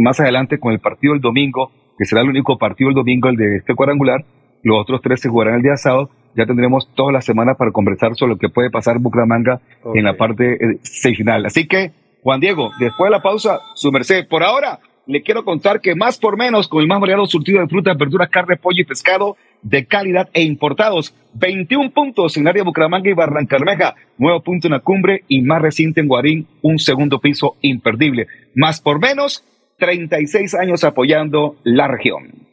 [0.03, 3.35] más adelante con el partido del domingo, que será el único partido el domingo, el
[3.35, 4.25] de este cuadrangular,
[4.61, 8.15] los otros tres se jugarán el día sábado, ya tendremos toda la semana para conversar
[8.15, 9.61] sobre lo que puede pasar en Bucaramanga
[9.93, 11.45] en la parte eh, semifinal.
[11.45, 14.27] Así que, Juan Diego, después de la pausa, su merced.
[14.27, 17.67] Por ahora, le quiero contar que más por menos, con el más variado surtido de
[17.67, 21.13] frutas, verduras, carne, pollo y pescado de calidad e importados.
[21.33, 25.61] 21 puntos en área de Bucaramanga y Barrancarmeja, nuevo punto en la cumbre y más
[25.61, 28.27] reciente en Guarín, un segundo piso imperdible.
[28.55, 29.43] Más por menos,
[29.77, 32.45] 36 años apoyando la región.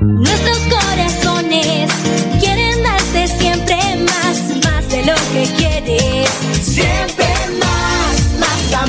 [0.00, 1.90] Nuestros corazones
[2.40, 2.57] quieren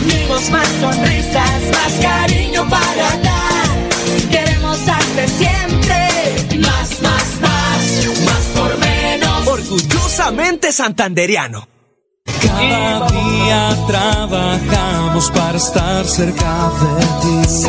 [0.10, 4.30] amigos, más sonrisas, más cariño para dar.
[4.32, 9.48] Queremos darte siempre más, más, más, más por menos.
[9.48, 11.68] Orgullosamente santanderiano.
[12.42, 17.60] Cada día trabajamos para estar cerca de ti.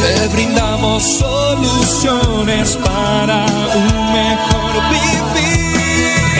[0.00, 5.58] Te brindamos soluciones para un mejor vivir.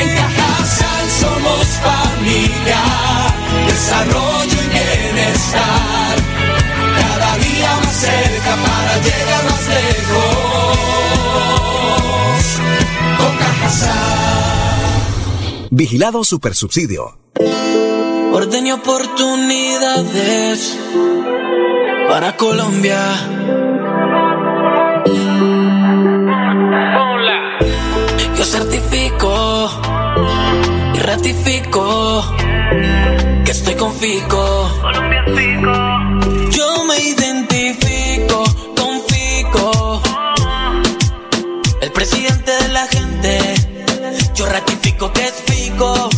[0.00, 2.80] En Cajasal somos familia,
[3.66, 4.57] desarrollo
[5.38, 6.18] y bienestar.
[6.98, 10.78] Cada día más cerca para llegar más lejos.
[13.18, 13.98] Con Cajasal.
[15.70, 17.18] Vigilado Supersubsidio.
[18.32, 20.76] Orden y oportunidades
[22.08, 22.98] para Colombia.
[28.36, 29.70] Yo certifico
[30.94, 32.24] y ratifico
[33.44, 34.70] que estoy con Fico.
[44.98, 46.17] Ratifico que es.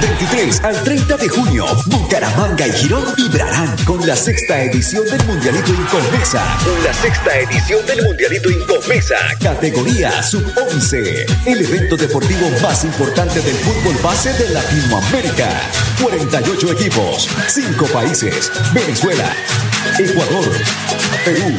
[0.00, 5.72] 23 al 30 de junio, Bucaramanga y Girón vibrarán con la sexta edición del Mundialito
[5.72, 6.44] Incomesa.
[6.84, 9.16] La sexta edición del Mundialito Incomesa.
[9.40, 11.24] Categoría Sub-11.
[11.46, 15.48] El evento deportivo más importante del fútbol base de Latinoamérica.
[16.02, 18.50] 48 equipos, 5 países.
[18.74, 19.32] Venezuela,
[19.98, 20.50] Ecuador,
[21.24, 21.56] Perú,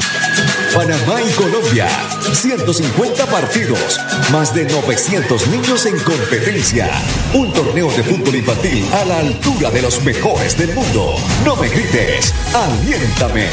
[0.73, 1.87] Panamá y Colombia.
[2.33, 3.99] 150 partidos,
[4.31, 6.89] más de 900 niños en competencia.
[7.33, 11.15] Un torneo de fútbol infantil a la altura de los mejores del mundo.
[11.45, 13.47] No me grites, aliéntame.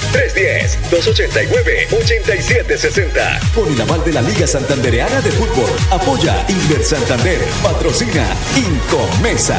[0.90, 3.52] 310-289-8760.
[3.54, 5.70] Con el aval de la Liga Santandereana de Fútbol.
[5.90, 7.40] Apoya Inver Santander.
[7.62, 8.24] Patrocina
[8.56, 9.58] Incomesa.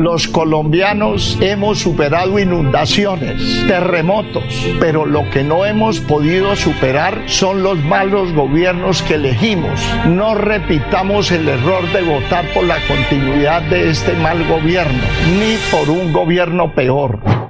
[0.00, 7.76] Los colombianos hemos superado inundaciones, terremotos, pero lo que no hemos podido superar son los
[7.84, 9.78] malos gobiernos que elegimos.
[10.06, 15.02] No repitamos el error de votar por la continuidad de este mal gobierno,
[15.38, 17.49] ni por un gobierno peor.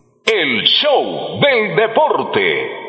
[0.33, 2.87] El show del deporte.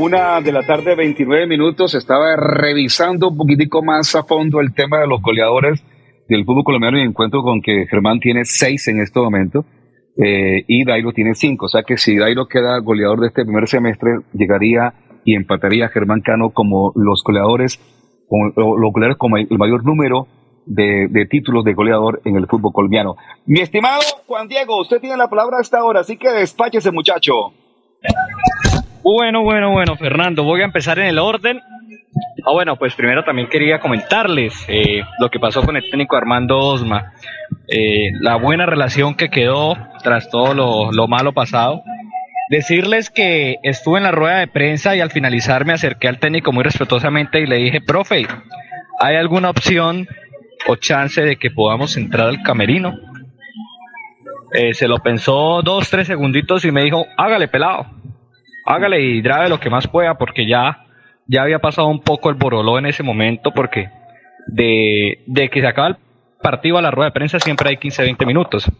[0.00, 5.00] Una de la tarde, 29 minutos, estaba revisando un poquitico más a fondo el tema
[5.00, 5.84] de los goleadores
[6.30, 9.66] del fútbol colombiano y encuentro con que Germán tiene seis en este momento
[10.16, 11.66] eh, y Dairo tiene cinco.
[11.66, 14.94] O sea que si Dairo queda goleador de este primer semestre, llegaría
[15.26, 17.78] y empataría a Germán Cano como los goleadores,
[18.26, 20.26] como, o los goleadores como el mayor número
[20.70, 23.16] de, títulos de goleador en el fútbol colombiano.
[23.46, 27.52] Mi estimado Juan Diego, usted tiene la palabra hasta ahora, así que despáchese, muchacho.
[29.02, 31.60] Bueno, bueno, bueno, Fernando, voy a empezar en el orden.
[32.46, 36.58] Ah, bueno, pues primero también quería comentarles eh, lo que pasó con el técnico Armando
[36.58, 37.12] Osma.
[37.66, 41.82] Eh, la buena relación que quedó tras todo lo, lo malo pasado.
[42.48, 46.52] Decirles que estuve en la rueda de prensa y al finalizar me acerqué al técnico
[46.52, 48.26] muy respetuosamente y le dije, profe,
[48.98, 50.08] ¿hay alguna opción
[50.66, 52.94] o chance de que podamos entrar al camerino?
[54.52, 57.86] Eh, se lo pensó dos, tres segunditos y me dijo, hágale pelado,
[58.66, 60.86] hágale y grabe lo que más pueda porque ya,
[61.26, 63.90] ya había pasado un poco el boroló en ese momento porque
[64.48, 65.96] de, de que se acaba el
[66.42, 68.70] partido a la rueda de prensa siempre hay 15, 20 minutos.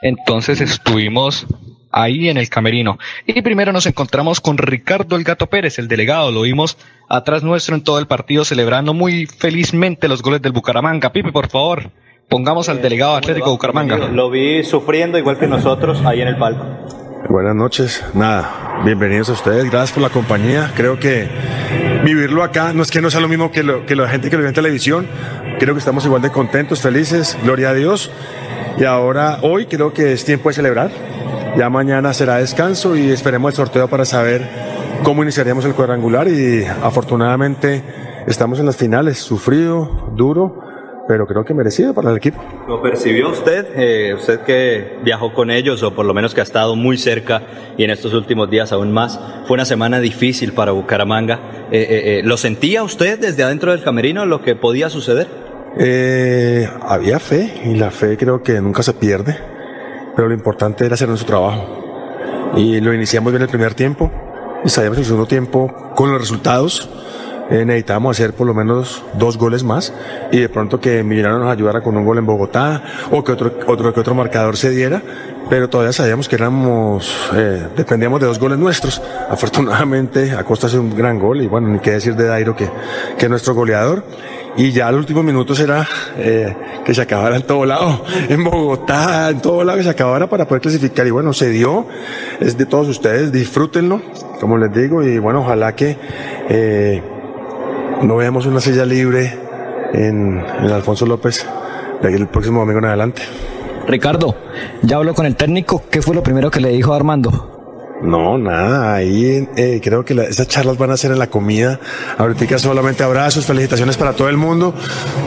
[0.00, 1.46] Entonces estuvimos
[1.94, 2.98] ahí en el camerino.
[3.26, 6.32] Y primero nos encontramos con Ricardo el Gato Pérez, el delegado.
[6.32, 6.76] Lo vimos
[7.08, 11.12] atrás nuestro en todo el partido celebrando muy felizmente los goles del Bucaramanga.
[11.12, 11.90] Pipe, por favor,
[12.28, 13.96] pongamos al delegado Atlético Bucaramanga.
[14.08, 16.66] Lo vi sufriendo igual que nosotros ahí en el palco.
[17.28, 20.72] Buenas noches, nada, bienvenidos a ustedes, gracias por la compañía.
[20.76, 21.26] Creo que
[22.04, 24.36] vivirlo acá no es que no sea lo mismo que, lo, que la gente que
[24.36, 25.06] lo ve en televisión,
[25.58, 28.10] creo que estamos igual de contentos, felices, gloria a Dios.
[28.76, 30.90] Y ahora, hoy creo que es tiempo de celebrar.
[31.56, 34.42] Ya mañana será descanso y esperemos el sorteo para saber
[35.04, 37.84] cómo iniciaríamos el cuadrangular y afortunadamente
[38.26, 40.60] estamos en las finales, sufrido, duro,
[41.06, 42.42] pero creo que merecido para el equipo.
[42.66, 43.66] ¿Lo percibió usted?
[43.76, 47.42] Eh, usted que viajó con ellos o por lo menos que ha estado muy cerca
[47.76, 49.20] y en estos últimos días aún más.
[49.46, 51.68] Fue una semana difícil para Bucaramanga.
[51.70, 55.28] Eh, eh, ¿Lo sentía usted desde adentro del camerino lo que podía suceder?
[55.76, 59.36] Eh, había fe y la fe creo que nunca se pierde,
[60.14, 62.52] pero lo importante era hacer nuestro trabajo.
[62.56, 64.10] Y lo iniciamos bien el primer tiempo
[64.64, 66.88] y sabíamos el segundo tiempo con los resultados.
[67.50, 69.92] eh, necesitábamos hacer por lo menos dos goles más
[70.32, 73.52] y de pronto que Millonarios nos ayudara con un gol en Bogotá o que otro,
[73.66, 75.02] otro, que otro marcador se diera,
[75.50, 79.02] pero todavía sabíamos que éramos, eh, dependíamos de dos goles nuestros.
[79.28, 82.70] Afortunadamente, Acosta hace un gran gol y bueno, ni qué decir de Dairo que,
[83.18, 84.04] que es nuestro goleador.
[84.56, 85.86] Y ya los últimos minutos era
[86.16, 90.28] eh, que se acabara en todo lado, en Bogotá, en todo lado que se acabara
[90.28, 91.06] para poder clasificar.
[91.06, 91.86] Y bueno, se dio,
[92.40, 94.00] es de todos ustedes, disfrútenlo,
[94.40, 95.96] como les digo, y bueno, ojalá que
[96.48, 97.02] eh,
[98.02, 99.36] no veamos una silla libre
[99.92, 101.46] en, en Alfonso López
[102.00, 103.22] de aquí el próximo domingo en adelante.
[103.86, 104.34] Ricardo,
[104.82, 105.82] ya habló con el técnico.
[105.90, 107.53] ¿Qué fue lo primero que le dijo a Armando?
[108.04, 111.80] No, nada, ahí eh, creo que la- esas charlas van a ser en la comida.
[112.18, 114.74] Ahorita solamente abrazos, felicitaciones para todo el mundo,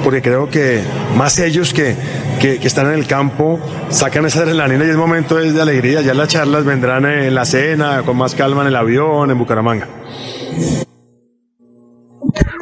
[0.04, 0.82] porque creo que
[1.16, 1.96] más ellos que,
[2.40, 3.60] que, que están en el campo
[3.90, 6.02] sacan esa adrenalina y es momento de de alegría.
[6.02, 9.88] Ya las charlas vendrán en la cena, con más calma en el avión, en Bucaramanga.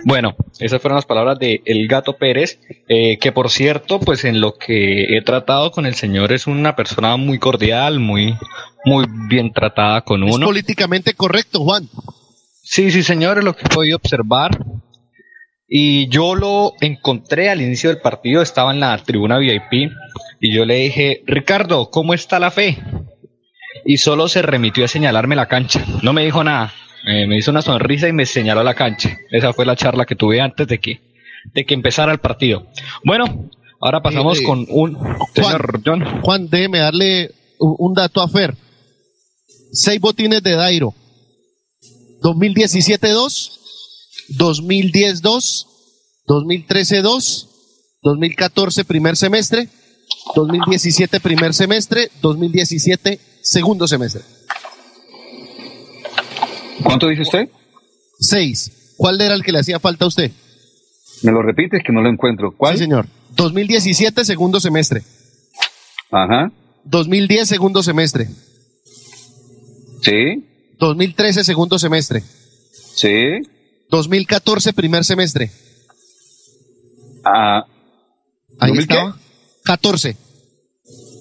[0.06, 4.39] Bueno, esas fueron las palabras de El Gato Pérez, eh, que por cierto, pues en
[4.39, 8.38] lo que he tratado con el señor es una persona muy cordial, muy,
[8.86, 10.45] muy bien tratada con Es uno.
[10.45, 11.89] políticamente correcto, Juan.
[12.62, 14.64] Sí, sí, señor, es lo que he podido observar.
[15.68, 19.91] Y yo lo encontré al inicio del partido, estaba en la tribuna VIP,
[20.39, 22.78] y yo le dije, Ricardo, ¿cómo está la fe?
[23.86, 26.72] Y solo se remitió a señalarme la cancha, no me dijo nada.
[27.08, 29.18] Eh, me hizo una sonrisa y me señaló la cancha.
[29.32, 31.01] Esa fue la charla que tuve antes de que,
[31.53, 32.68] de que empezara el partido.
[33.03, 33.49] Bueno,
[33.80, 34.97] ahora pasamos Eh, eh, con un...
[35.34, 36.22] Señor John.
[36.22, 38.56] Juan, déjeme darle un, un dato a Fer.
[39.72, 40.93] Seis botines de Dairo.
[42.22, 43.51] 2017-2,
[44.30, 45.68] 2010-2,
[46.28, 47.47] 2013-2,
[48.01, 49.70] 2014 primer semestre,
[50.36, 54.24] 2017 primer semestre, 2017 segundo semestre.
[56.86, 57.50] ¿Cuánto dice usted?
[58.20, 58.94] Seis.
[58.98, 60.32] ¿Cuál era el que le hacía falta a usted?
[61.24, 62.54] Me lo repites que no lo encuentro.
[62.56, 62.76] ¿Cuál?
[62.76, 63.08] Sí, señor.
[63.36, 65.02] 2017, segundo semestre.
[66.12, 66.52] Ajá.
[66.86, 68.30] 2010, segundo semestre.
[70.02, 70.46] Sí.
[70.80, 72.22] 2013, segundo semestre.
[72.96, 73.42] Sí.
[73.90, 75.52] 2014, primer semestre.
[77.24, 77.66] Ah.
[78.60, 79.18] Ahí ¿2000 estaba.
[79.64, 80.18] 14.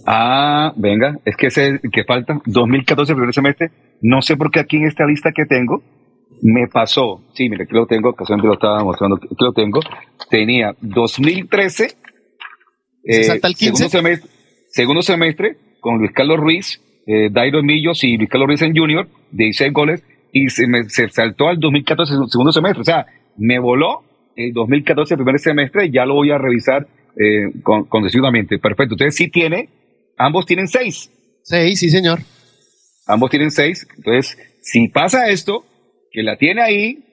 [0.07, 3.71] Ah, venga, es que ese que falta, 2014, primer semestre,
[4.03, 5.83] no sé por qué aquí en esta lista que tengo,
[6.43, 9.81] me pasó, sí, mire, aquí lo tengo, casualmente lo estaba mostrando, aquí lo tengo,
[10.29, 11.89] tenía 2013,
[13.05, 13.77] ¿Se salta el 15?
[13.77, 14.31] Segundo, semestre,
[14.69, 19.09] segundo semestre, con Luis Carlos Ruiz, eh, Dairo Millos y Luis Carlos Ruiz en Junior,
[19.33, 20.03] 16 goles,
[20.33, 24.03] y se, me, se saltó al 2014, segundo semestre, o sea, me voló
[24.37, 26.87] el 2014, primer semestre, ya lo voy a revisar
[27.17, 27.85] eh, con.
[27.85, 29.69] Perfecto, entonces sí tiene,
[30.17, 31.11] ambos tienen seis.
[31.43, 32.21] Seis, sí, señor.
[33.07, 33.87] Ambos tienen seis.
[33.97, 35.65] Entonces, si pasa esto,
[36.11, 37.05] que la tiene ahí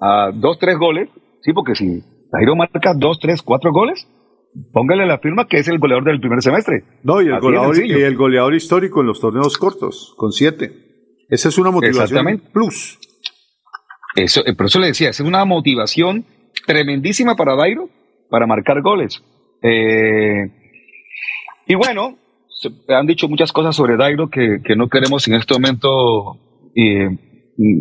[0.00, 1.08] a dos, tres goles,
[1.42, 2.02] sí, porque si
[2.32, 4.06] Jairo marca dos, tres, cuatro goles,
[4.72, 6.84] póngale la firma que es el goleador del primer semestre.
[7.02, 10.72] No, y el, Así goleador, y el goleador histórico en los torneos cortos, con siete.
[11.28, 12.50] Esa es una motivación Exactamente.
[12.52, 12.98] plus.
[14.16, 16.24] Eso, eh, por eso le decía, es una motivación
[16.66, 17.88] tremendísima para Dairo
[18.30, 19.22] para marcar goles.
[19.62, 20.50] Eh,
[21.66, 22.18] y bueno,
[22.58, 26.36] se han dicho muchas cosas sobre Dairo que, que no queremos en este momento
[26.74, 27.08] eh,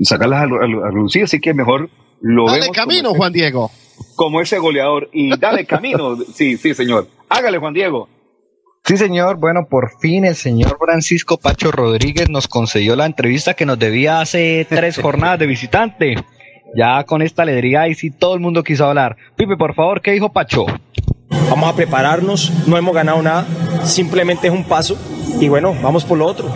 [0.03, 1.89] sacarlas a, a relucir, así que mejor
[2.21, 3.71] lo Dale vemos camino, como, Juan Diego.
[4.15, 5.09] como ese goleador.
[5.13, 7.07] Y dale camino, sí, sí, señor.
[7.29, 8.09] Hágale, Juan Diego.
[8.83, 9.37] Sí, señor.
[9.37, 14.21] Bueno, por fin el señor Francisco Pacho Rodríguez nos concedió la entrevista que nos debía
[14.21, 16.15] hace tres jornadas de visitante.
[16.75, 19.15] Ya con esta alegría y sí todo el mundo quiso hablar.
[19.35, 20.65] Pipe, por favor, ¿qué dijo Pacho?
[21.49, 23.45] Vamos a prepararnos, no hemos ganado nada,
[23.83, 24.97] simplemente es un paso
[25.39, 26.49] y bueno, vamos por lo otro.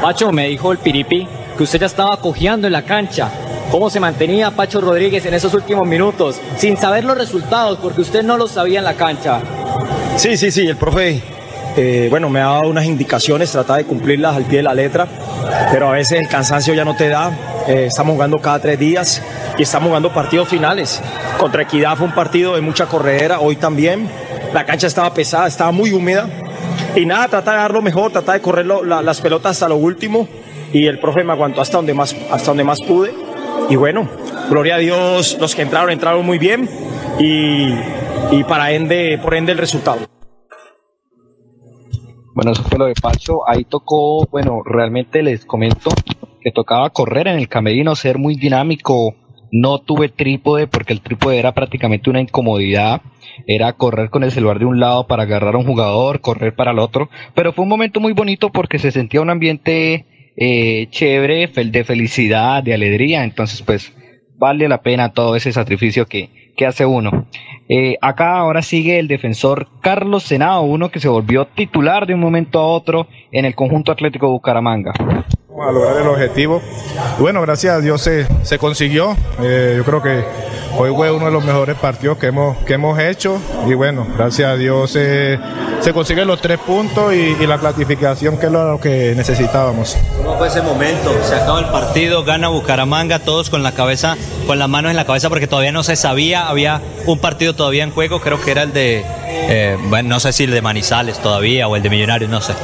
[0.00, 1.26] Pacho, me dijo el Piripi
[1.56, 3.30] que usted ya estaba cojeando en la cancha.
[3.70, 6.36] ¿Cómo se mantenía Pacho Rodríguez en esos últimos minutos?
[6.58, 9.40] Sin saber los resultados, porque usted no los sabía en la cancha.
[10.16, 11.22] Sí, sí, sí, el profe,
[11.76, 15.08] eh, bueno, me ha dado unas indicaciones, trata de cumplirlas al pie de la letra,
[15.72, 17.32] pero a veces el cansancio ya no te da.
[17.66, 19.22] Eh, estamos jugando cada tres días
[19.58, 21.00] y estamos jugando partidos finales.
[21.38, 24.08] Contra Equidad fue un partido de mucha corredera, hoy también.
[24.54, 26.30] La cancha estaba pesada, estaba muy húmeda.
[26.94, 30.28] Y nada, trata de dar lo mejor, trata de correr las pelotas hasta lo último.
[30.72, 33.12] Y el profe me aguantó hasta donde más, hasta donde más pude.
[33.68, 34.08] Y bueno,
[34.48, 36.70] gloria a Dios, los que entraron, entraron muy bien.
[37.18, 37.74] Y,
[38.30, 39.98] y para ende, por ende el resultado.
[42.32, 43.40] Bueno, eso fue lo de Pacho.
[43.48, 45.90] Ahí tocó, bueno, realmente les comento
[46.40, 49.16] que tocaba correr en el camerino, ser muy dinámico.
[49.56, 53.02] No tuve trípode porque el trípode era prácticamente una incomodidad.
[53.46, 56.72] Era correr con el celular de un lado para agarrar a un jugador, correr para
[56.72, 57.08] el otro.
[57.36, 62.64] Pero fue un momento muy bonito porque se sentía un ambiente eh, chévere, de felicidad,
[62.64, 63.22] de alegría.
[63.22, 63.94] Entonces, pues,
[64.36, 67.28] vale la pena todo ese sacrificio que, que hace uno.
[67.68, 72.20] Eh, acá ahora sigue el defensor Carlos Senado, uno que se volvió titular de un
[72.20, 74.92] momento a otro en el conjunto Atlético Bucaramanga.
[75.60, 76.60] A lograr el objetivo.
[77.18, 79.16] Bueno, gracias a Dios se, se consiguió.
[79.40, 80.24] Eh, yo creo que
[80.76, 83.38] hoy fue uno de los mejores partidos que hemos, que hemos hecho.
[83.66, 85.38] Y bueno, gracias a Dios se,
[85.80, 89.98] se consiguen los tres puntos y, la clasificación que es lo que necesitábamos.
[90.16, 91.12] ¿Cómo fue ese momento?
[91.22, 95.04] Se acaba el partido, gana Bucaramanga, todos con la cabeza, con las manos en la
[95.04, 98.62] cabeza porque todavía no se sabía, había un partido todavía en juego, creo que era
[98.62, 102.30] el de, eh, bueno, no sé si el de Manizales todavía o el de Millonarios,
[102.30, 102.54] no sé.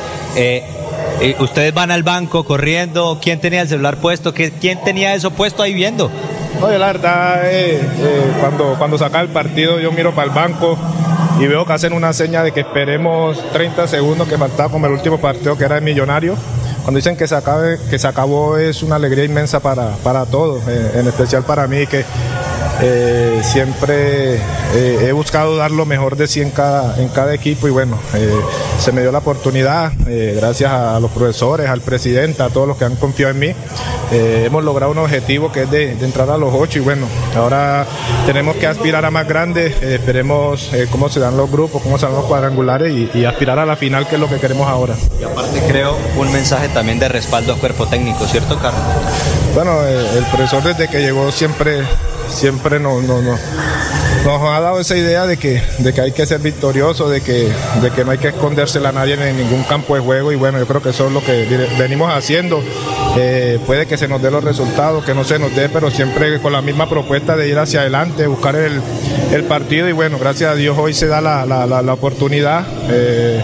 [1.20, 4.32] Eh, ustedes van al banco corriendo, ¿quién tenía el celular puesto?
[4.32, 6.10] ¿Qué- ¿Quién tenía eso puesto ahí viendo?
[6.62, 10.78] Oye, la verdad, eh, eh, cuando, cuando saca el partido yo miro para el banco
[11.38, 14.92] y veo que hacen una seña de que esperemos 30 segundos que faltaba como el
[14.92, 16.36] último partido que era el millonario.
[16.82, 20.62] Cuando dicen que se, acabe, que se acabó es una alegría inmensa para, para todos,
[20.68, 22.04] eh, en especial para mí que
[22.82, 27.68] eh, siempre eh, he buscado dar lo mejor de sí en cada, en cada equipo
[27.68, 28.34] y bueno, eh,
[28.78, 32.84] se me dio la oportunidad, gracias a los profesores, al presidente, a todos los que
[32.84, 33.54] han confiado en mí.
[34.12, 37.86] Hemos logrado un objetivo que es de, de entrar a los ocho y bueno, ahora
[38.26, 42.14] tenemos que aspirar a más grandes, esperemos cómo se dan los grupos, cómo se dan
[42.16, 44.94] los cuadrangulares y, y aspirar a la final que es lo que queremos ahora.
[45.20, 48.82] Y aparte creo un mensaje también de respaldo a cuerpo técnico, ¿cierto, Carlos?
[49.54, 51.82] Bueno, el profesor desde que llegó siempre,
[52.30, 53.38] siempre nos, nos,
[54.26, 57.50] ha dado esa idea de que, de que hay que ser victorioso, de que,
[57.82, 60.58] de que no hay que escondérsela a nadie en ningún campo de juego y bueno,
[60.58, 61.46] yo creo que eso es lo que
[61.78, 62.62] venimos haciendo.
[63.16, 66.38] Eh, puede que se nos dé los resultados, que no se nos dé, pero siempre
[66.40, 68.80] con la misma propuesta de ir hacia adelante, buscar el,
[69.32, 72.64] el partido y bueno, gracias a Dios hoy se da la, la, la, oportunidad.
[72.88, 73.42] eh,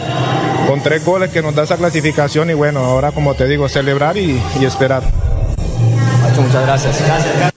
[0.67, 4.17] con tres goles que nos da esa clasificación y bueno, ahora como te digo, celebrar
[4.17, 5.03] y, y esperar.
[6.37, 7.53] Muchas gracias.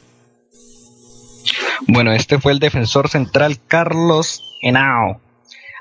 [1.92, 5.20] Bueno, este fue el defensor central Carlos Henao.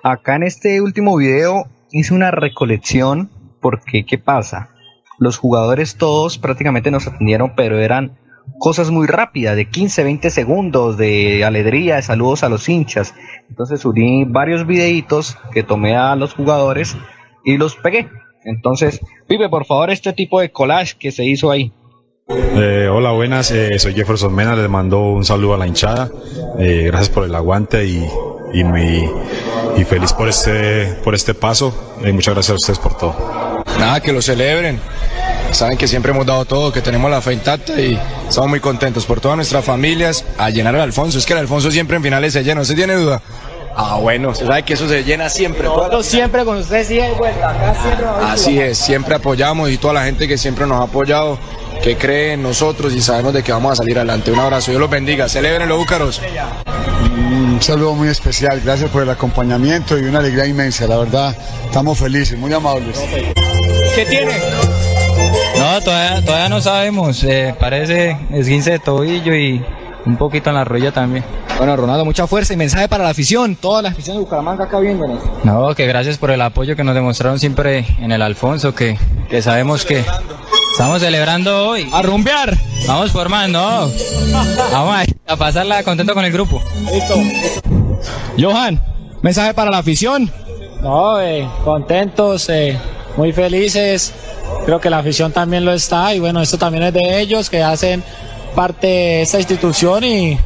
[0.02, 3.30] Acá en este último video hice una recolección
[3.60, 4.70] porque, ¿qué pasa?
[5.18, 8.16] Los jugadores todos prácticamente nos atendieron, pero eran
[8.58, 13.14] cosas muy rápidas, de 15, 20 segundos, de alegría, de saludos a los hinchas.
[13.50, 16.96] Entonces uní varios videitos que tomé a los jugadores
[17.44, 18.08] y los pegué.
[18.44, 21.70] Entonces, Pipe, por favor, este tipo de collage que se hizo ahí.
[22.30, 23.50] Eh, hola, buenas.
[23.52, 24.54] eh, soy Jefferson Mena.
[24.54, 26.10] Les mando un saludo a la hinchada.
[26.58, 28.06] Eh, gracias por el aguante y,
[28.52, 28.60] y,
[29.80, 31.96] y feliz por este, por este paso.
[32.04, 33.64] Eh, muchas gracias a ustedes por todo.
[33.78, 34.78] Nada, que lo celebren.
[35.52, 37.98] Saben que siempre hemos dado todo, que tenemos la fe intacta y
[38.28, 41.16] estamos muy contentos por todas nuestras familias a llenar el Alfonso.
[41.16, 43.22] Es que el Alfonso siempre en finales se llena, ¿usted tiene duda?
[43.74, 45.62] Ah, bueno, usted sabe que eso se llena siempre.
[45.64, 47.50] Nosotros siempre con ustedes sí vuelta.
[47.50, 51.38] Acá siempre Así es, siempre apoyamos y toda la gente que siempre nos ha apoyado,
[51.82, 54.30] que cree en nosotros y sabemos de que vamos a salir adelante.
[54.30, 55.28] Un abrazo, Dios los bendiga.
[55.28, 56.20] Celebren los búcaros.
[57.30, 61.98] Un saludo muy especial, gracias por el acompañamiento y una alegría inmensa, la verdad, estamos
[61.98, 62.98] felices, muy amables.
[63.94, 64.32] ¿Qué tiene?
[65.58, 67.24] No, todavía, todavía no sabemos.
[67.24, 69.64] eh, parece esguince de tobillo y
[70.06, 71.24] un poquito en la rodilla también.
[71.56, 74.78] Bueno, Ronaldo, mucha fuerza y mensaje para la afición, toda la afición de Bucaramanga acá
[74.78, 75.18] viéndonos.
[75.42, 78.96] No, que gracias por el apoyo que nos demostraron siempre en el Alfonso, que,
[79.28, 80.04] que sabemos que
[80.78, 81.90] estamos celebrando hoy.
[81.92, 82.56] ¡A rumbear!
[82.86, 83.90] Vamos por más, no.
[84.70, 86.62] Vamos a, a pasarla contento con el grupo.
[86.92, 87.16] Listo.
[88.38, 88.80] Johan,
[89.20, 90.30] mensaje para la afición.
[90.80, 92.78] No, eh, contentos, eh,
[93.16, 94.14] muy felices.
[94.66, 97.60] Creo que la afición también lo está y bueno, esto también es de ellos que
[97.60, 98.04] hacen
[98.54, 100.38] parte de esta institución y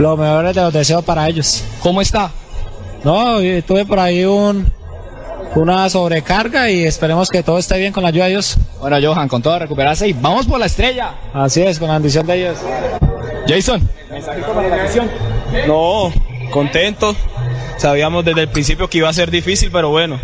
[0.00, 1.62] lo mejor de los deseos para ellos.
[1.80, 2.32] ¿Cómo está?
[3.04, 4.79] No, y tuve por ahí un
[5.54, 8.56] una sobrecarga y esperemos que todo esté bien con la ayuda de Dios.
[8.78, 11.14] Bueno, Johan, con todo recuperarse y vamos por la estrella.
[11.32, 12.58] Así es, con la bendición de ellos.
[13.46, 13.88] Jason.
[14.10, 15.10] Mensajito para la afición.
[15.66, 16.12] No,
[16.50, 17.16] contento.
[17.78, 20.20] Sabíamos desde el principio que iba a ser difícil, pero bueno,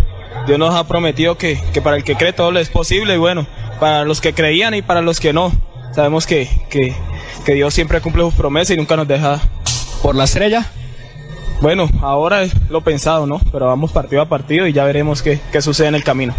[0.46, 3.18] Dios nos ha prometido que, que para el que cree todo lo es posible y
[3.18, 3.46] bueno,
[3.80, 5.52] para los que creían y para los que no,
[5.94, 6.94] sabemos que, que,
[7.44, 9.40] que Dios siempre cumple sus promesas y nunca nos deja.
[10.02, 10.66] ¿Por la estrella?
[11.60, 13.40] Bueno, ahora es lo pensado, ¿no?
[13.50, 16.34] Pero vamos partido a partido y ya veremos qué, qué sucede en el camino.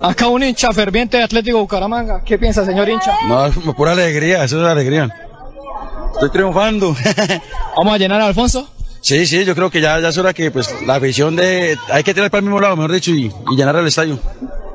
[0.00, 2.22] Acá un hincha ferviente de Atlético Bucaramanga.
[2.24, 3.12] ¿Qué piensa, señor hincha?
[3.26, 5.08] No, es pura alegría, eso es alegría.
[6.14, 6.94] Estoy triunfando.
[7.76, 8.68] ¿Vamos a llenar a Alfonso?
[9.00, 11.76] Sí, sí, yo creo que ya, ya es hora que pues la afición de...
[11.90, 14.18] Hay que tirar para el mismo lado, mejor dicho, y, y llenar el estadio.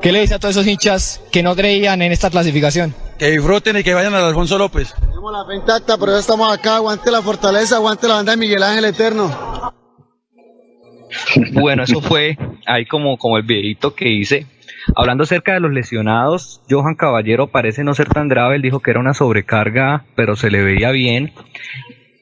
[0.01, 2.93] ¿Qué le dice a todos esos hinchas que no creían en esta clasificación?
[3.17, 4.93] Que disfruten y que vayan al Alfonso López.
[4.99, 6.75] Tenemos la fe intacta, por eso estamos acá.
[6.75, 9.73] Aguante la fortaleza, aguante la banda de Miguel Ángel Eterno.
[11.53, 14.45] Bueno, eso fue ahí como, como el videito que hice.
[14.95, 18.55] Hablando acerca de los lesionados, Johan Caballero parece no ser tan grave.
[18.55, 21.33] Él dijo que era una sobrecarga, pero se le veía bien.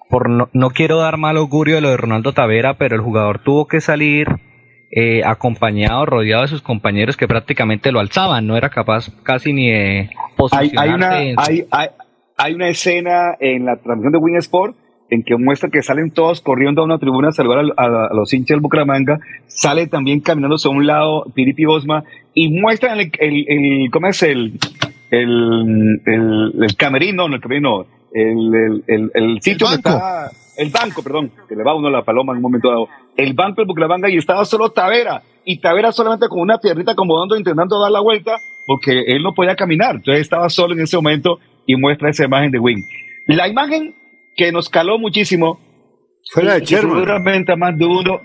[0.09, 3.39] Por no, no quiero dar mal augurio de lo de Ronaldo Tavera, pero el jugador
[3.39, 4.27] tuvo que salir
[4.97, 8.47] eh, acompañado, rodeado de sus compañeros que prácticamente lo alzaban.
[8.47, 10.07] No era capaz casi ni de Hay,
[10.37, 10.79] posicionarse.
[10.79, 11.87] hay, una, en su- hay, hay,
[12.37, 14.75] hay una escena en la transmisión de Win Sport
[15.09, 18.13] en que muestra que salen todos corriendo a una tribuna a saludar a, a- a
[18.15, 22.03] los hinchas del Bucaramanga, sale también caminándose a un lado Piripi Bosma
[22.33, 24.57] y muestran el, el, el- ¿cómo es el,
[25.11, 30.69] el, el, el camerino, no el camerino, el, el, el, el sitio donde está, el
[30.69, 32.87] banco, perdón, que le va uno la paloma en un momento dado,
[33.17, 37.37] el banco del Bucaramanga y estaba solo Tavera, y Tavera solamente con una piernita acomodando,
[37.37, 41.39] intentando dar la vuelta, porque él no podía caminar, entonces estaba solo en ese momento
[41.65, 42.83] y muestra esa imagen de Wing.
[43.27, 43.95] La imagen
[44.35, 45.59] que nos caló muchísimo
[46.31, 46.95] Fue la de Sherman.
[46.95, 48.19] Seguramente a más de uno,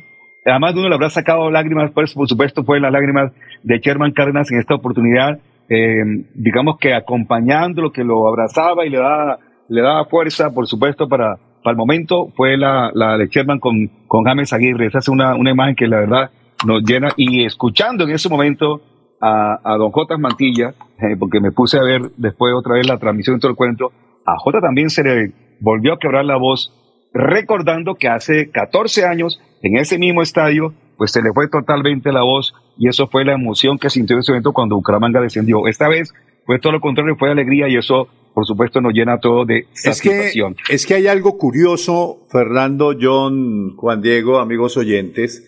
[0.46, 3.32] a más de uno le habrá sacado lágrimas, pues por supuesto fue las lágrimas
[3.62, 5.38] de Sherman Cárdenas en esta oportunidad,
[5.68, 6.02] eh,
[6.34, 9.38] digamos que acompañando lo que lo abrazaba y le daba,
[9.68, 13.90] le daba fuerza, por supuesto, para, para el momento, fue la, la de Sherman con,
[14.06, 14.86] con James Aguirre.
[14.86, 16.30] Esa es una, una imagen que la verdad
[16.66, 18.80] nos llena y escuchando en ese momento
[19.20, 20.16] a, a don J.
[20.18, 23.56] Mantilla, eh, porque me puse a ver después otra vez la transmisión y todo el
[23.56, 23.92] cuento,
[24.24, 26.72] a J también se le volvió a quebrar la voz
[27.12, 32.22] recordando que hace 14 años en ese mismo estadio pues se le fue totalmente la
[32.22, 35.66] voz y eso fue la emoción que sintió en ese momento cuando Bucaramanga descendió.
[35.66, 36.12] Esta vez
[36.44, 40.00] fue todo lo contrario, fue alegría y eso por supuesto nos llena todo de Es
[40.00, 40.56] que, satisfacción.
[40.68, 45.46] es que hay algo curioso, Fernando, John, Juan Diego, amigos oyentes,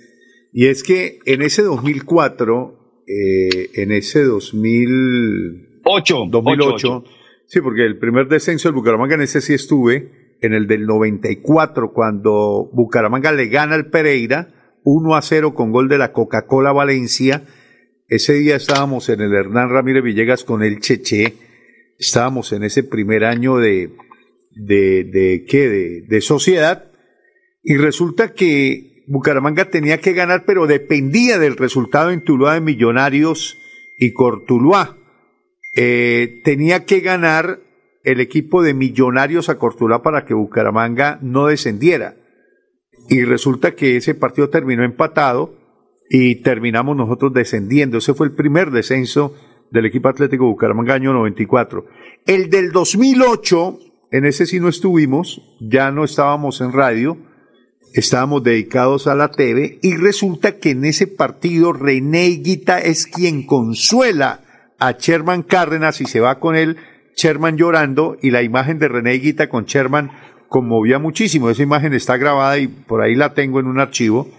[0.52, 7.04] y es que en ese 2004, eh, en ese 2008, 2008,
[7.46, 11.92] sí, porque el primer descenso del Bucaramanga en ese sí estuve, en el del 94,
[11.92, 14.48] cuando Bucaramanga le gana al Pereira
[14.84, 17.44] 1 a 0 con gol de la Coca-Cola Valencia.
[18.08, 21.34] Ese día estábamos en el Hernán Ramírez Villegas con el Cheche,
[22.02, 23.94] estábamos en ese primer año de,
[24.54, 25.68] de, de ¿qué?
[26.08, 26.90] De, sociedad.
[27.62, 33.58] Y resulta que Bucaramanga tenía que ganar, pero dependía del resultado en Tuluá de Millonarios
[33.98, 34.96] y Cortuluá.
[35.76, 37.60] Eh, tenía que ganar
[38.04, 42.16] el equipo de Millonarios a Cortuluá para que Bucaramanga no descendiera.
[43.08, 45.56] Y resulta que ese partido terminó empatado
[46.10, 47.98] y terminamos nosotros descendiendo.
[47.98, 49.34] Ese fue el primer descenso
[49.72, 51.86] del equipo Atlético Bucaramanga año 94.
[52.26, 53.78] El del 2008,
[54.10, 57.16] en ese sí no estuvimos, ya no estábamos en radio,
[57.94, 63.46] estábamos dedicados a la TV y resulta que en ese partido René Guita es quien
[63.46, 64.40] consuela
[64.78, 66.76] a Sherman Cárdenas y se va con él,
[67.16, 70.10] Sherman llorando y la imagen de René Guita con Sherman
[70.48, 71.48] conmovía muchísimo.
[71.48, 74.30] Esa imagen está grabada y por ahí la tengo en un archivo.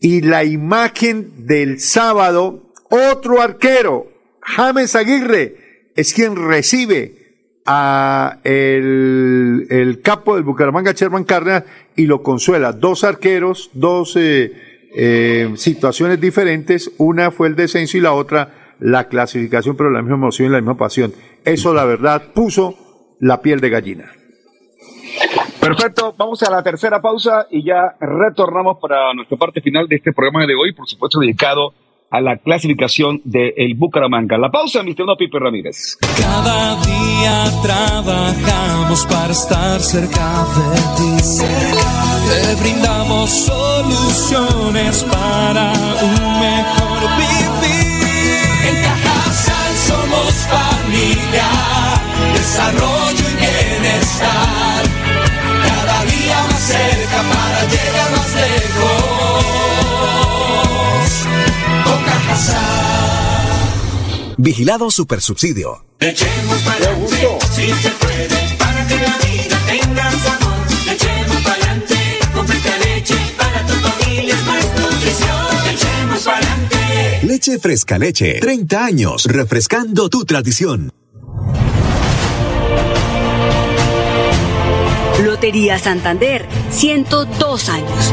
[0.00, 4.13] Y la imagen del sábado, otro arquero,
[4.44, 7.24] James Aguirre, es quien recibe
[7.66, 11.64] a el, el capo del Bucaramanga, Sherman Cárdenas,
[11.96, 12.72] y lo consuela.
[12.72, 14.52] Dos arqueros, dos eh,
[14.94, 16.92] eh, situaciones diferentes.
[16.98, 20.58] Una fue el descenso y la otra la clasificación, pero la misma emoción y la
[20.58, 21.14] misma pasión.
[21.44, 24.12] Eso, la verdad, puso la piel de gallina.
[25.60, 30.12] Perfecto, vamos a la tercera pausa y ya retornamos para nuestra parte final de este
[30.12, 31.72] programa de hoy, por supuesto dedicado
[32.14, 34.38] a la clasificación del Bucaramanga.
[34.38, 35.98] La pausa, mi estimado Pipe Ramírez.
[36.16, 41.12] Cada día trabajamos para estar cerca de ti.
[42.28, 45.72] Te brindamos soluciones para
[46.02, 47.82] un mejor vivir.
[48.68, 51.50] En Cajasal somos familia,
[52.32, 54.82] desarrollo y bienestar.
[55.66, 59.03] Cada día más cerca para llegar más lejos.
[62.44, 64.34] Con Cajasal.
[64.36, 65.84] Vigilado Supersubsidio.
[66.00, 70.66] Echemos para adelante, si se puede, para que la vida tenga sabor.
[70.92, 71.96] Echemos para adelante,
[72.34, 75.46] comprate leche, para tu familia es más nutrición.
[75.72, 77.20] Echemos para adelante.
[77.22, 78.40] Leche Fresca Leche.
[78.40, 80.90] 30 años refrescando tu tradición.
[85.24, 88.12] Lotería Santander, 102 años.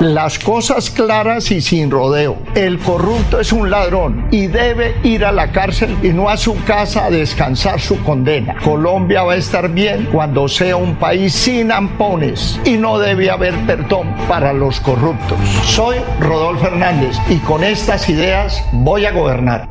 [0.00, 2.38] Las cosas claras y sin rodeo.
[2.54, 6.56] El corrupto es un ladrón y debe ir a la cárcel y no a su
[6.64, 8.56] casa a descansar su condena.
[8.64, 13.54] Colombia va a estar bien cuando sea un país sin ampones y no debe haber
[13.66, 15.38] perdón para los corruptos.
[15.66, 19.68] Soy Rodolfo Hernández y con estas ideas voy a gobernar.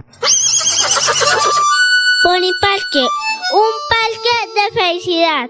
[2.21, 5.49] Pony Parque, un parque de felicidad.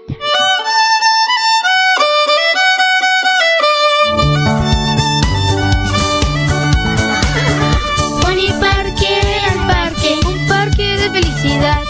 [11.40, 11.89] Felicidad.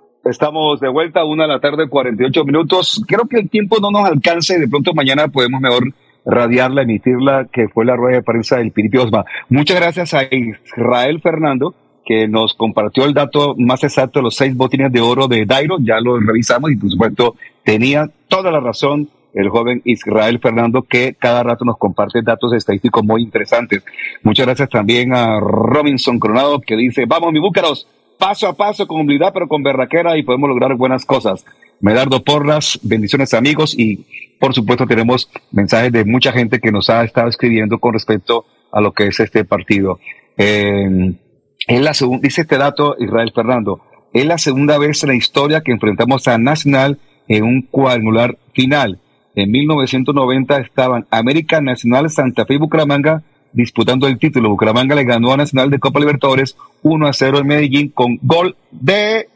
[0.23, 3.01] Estamos de vuelta, una de la tarde, 48 minutos.
[3.07, 4.59] Creo que el tiempo no nos alcance.
[4.59, 5.93] De pronto mañana podemos mejor
[6.23, 9.25] radiarla, emitirla, que fue la rueda de prensa del Piripi Osma.
[9.49, 11.73] Muchas gracias a Israel Fernando,
[12.05, 15.77] que nos compartió el dato más exacto de los seis botines de oro de Dairo.
[15.79, 21.15] Ya lo revisamos y, por supuesto, tenía toda la razón el joven Israel Fernando, que
[21.17, 23.83] cada rato nos comparte datos estadísticos muy interesantes.
[24.21, 27.87] Muchas gracias también a Robinson Coronado, que dice, vamos, mi búcaros,
[28.21, 31.43] paso a paso, con humildad, pero con berraquera, y podemos lograr buenas cosas.
[31.79, 34.05] Medardo Porras, bendiciones amigos, y
[34.39, 38.79] por supuesto tenemos mensajes de mucha gente que nos ha estado escribiendo con respecto a
[38.79, 39.99] lo que es este partido.
[40.37, 41.15] Eh,
[41.67, 43.81] la dice este dato Israel Fernando,
[44.13, 48.99] es la segunda vez en la historia que enfrentamos a Nacional en un cuadrangular final.
[49.33, 53.23] En 1990 estaban América Nacional, Santa Fe y Bucaramanga
[53.53, 54.49] disputando el título.
[54.49, 58.55] Bucaramanga le ganó a Nacional de Copa Libertadores 1 a 0 en Medellín con gol
[58.71, 59.27] de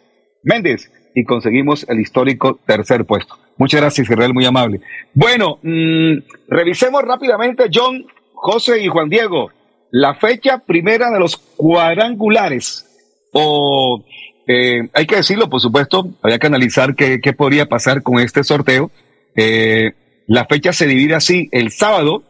[0.43, 3.37] Méndez y conseguimos el histórico tercer puesto.
[3.57, 4.81] Muchas gracias, Israel, muy amable.
[5.13, 6.17] Bueno, mmm,
[6.49, 9.51] revisemos rápidamente, John, José y Juan Diego,
[9.91, 12.85] la fecha primera de los cuadrangulares.
[13.31, 14.03] O
[14.47, 18.43] eh, hay que decirlo, por supuesto, había que analizar qué, qué podría pasar con este
[18.43, 18.91] sorteo.
[19.35, 19.93] Eh,
[20.27, 21.47] la fecha se divide así.
[21.51, 22.23] El sábado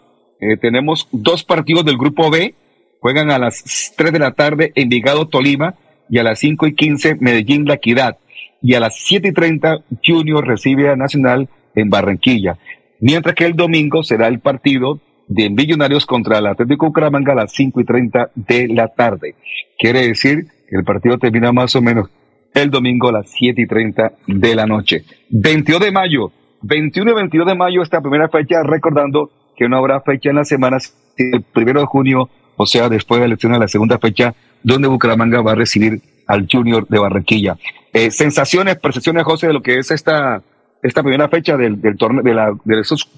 [0.45, 2.53] eh, tenemos dos partidos del grupo B.
[2.99, 5.75] Juegan a las 3 de la tarde Envigado Tolima
[6.09, 8.17] y a las 5 y 15 Medellín La Equidad.
[8.61, 12.57] Y a las 7 y 30 Junior recibe a Nacional en Barranquilla.
[12.99, 17.51] Mientras que el domingo será el partido de Millonarios contra el Atlético Bucaramanga a las
[17.53, 19.35] 5 y 30 de la tarde.
[19.77, 22.09] Quiere decir que el partido termina más o menos
[22.53, 25.03] el domingo a las 7 y 30 de la noche.
[25.29, 26.31] 22 de mayo,
[26.61, 30.47] 21 y 22 de mayo esta primera fecha, recordando que no habrá fecha en las
[30.47, 34.35] semanas, el primero de junio, o sea, después de la elección de la segunda fecha,
[34.63, 37.57] donde Bucaramanga va a recibir al Junior de Barranquilla.
[37.93, 40.41] Eh, sensaciones, percepciones, José, de lo que es esta,
[40.81, 43.09] esta primera fecha del, del torneo, de, la, de esos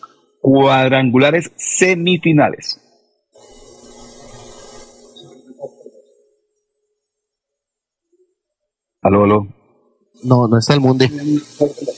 [0.41, 2.81] cuadrangulares semifinales.
[9.01, 9.47] Aló, aló.
[10.23, 11.07] No, no está el Mundi.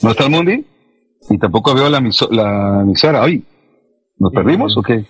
[0.02, 0.64] ¿No está el Mundi?
[1.28, 2.00] Y tampoco veo la,
[2.30, 3.22] la emisora.
[3.22, 3.42] Ay,
[4.20, 5.04] ¿nos perdimos o qué?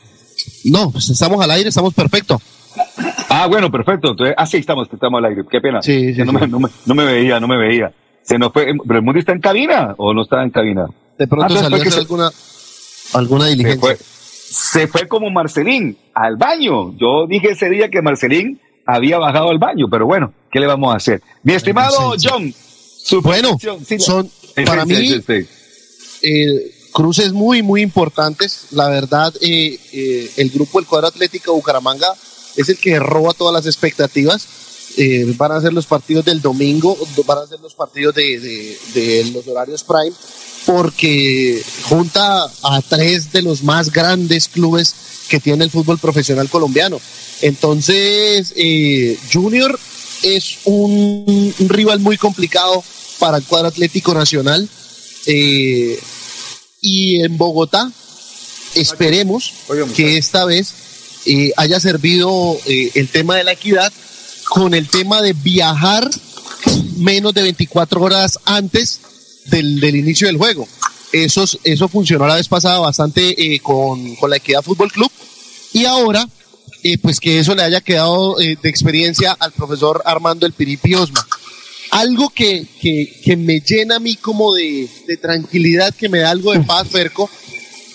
[0.64, 2.40] No, pues estamos al aire, estamos perfecto.
[3.28, 4.12] Ah, bueno, perfecto.
[4.12, 5.42] Entonces, ah, sí, estamos, estamos al aire.
[5.50, 5.82] Qué pena.
[5.82, 6.38] Sí, sí, no, sí.
[6.38, 7.92] Me, no, me, no me veía, no me veía.
[8.22, 8.72] Se nos fue.
[8.86, 10.86] ¿Pero el Mundi está en cabina o no está en cabina?
[11.18, 12.30] De pronto Ah, salió alguna,
[13.12, 13.80] alguna se diligencia.
[13.80, 16.96] fue, se fue como Marcelín al baño.
[16.96, 20.92] Yo dije ese día que Marcelín había bajado al baño, pero bueno, ¿qué le vamos
[20.92, 21.20] a hacer?
[21.42, 23.58] Mi estimado John, su Bueno,
[23.98, 24.30] son,
[24.66, 24.94] para mí,
[26.22, 28.66] eh, cruces muy, muy importantes.
[28.70, 32.14] La verdad, eh, eh, el grupo del cuadro Atlético Bucaramanga
[32.56, 34.46] es el que roba todas las expectativas.
[34.96, 39.46] Eh, van a ser los partidos del domingo, van a ser los partidos de, los
[39.46, 40.12] horarios prime,
[40.66, 44.94] porque junta a tres de los más grandes clubes
[45.28, 47.00] que tiene el fútbol profesional colombiano.
[47.40, 48.52] Entonces,
[49.32, 49.78] Junior
[50.22, 52.82] es un, rival muy complicado
[53.20, 54.68] para el cuadro Atlético Nacional.
[56.80, 57.90] Y en Bogotá
[58.74, 59.52] esperemos
[59.94, 60.72] que esta vez
[61.26, 63.92] eh, haya servido eh, el tema de la equidad
[64.48, 66.08] con el tema de viajar
[66.96, 69.00] menos de 24 horas antes
[69.46, 70.66] del, del inicio del juego.
[71.12, 75.10] Eso, es- eso funcionó la vez pasada bastante eh, con, con la Equidad Fútbol Club
[75.72, 76.26] y ahora
[77.02, 81.26] pues que eso le haya quedado de experiencia al profesor Armando El Piripi Osma.
[81.90, 86.30] Algo que, que, que me llena a mí como de, de tranquilidad, que me da
[86.30, 87.28] algo de paz, Ferco,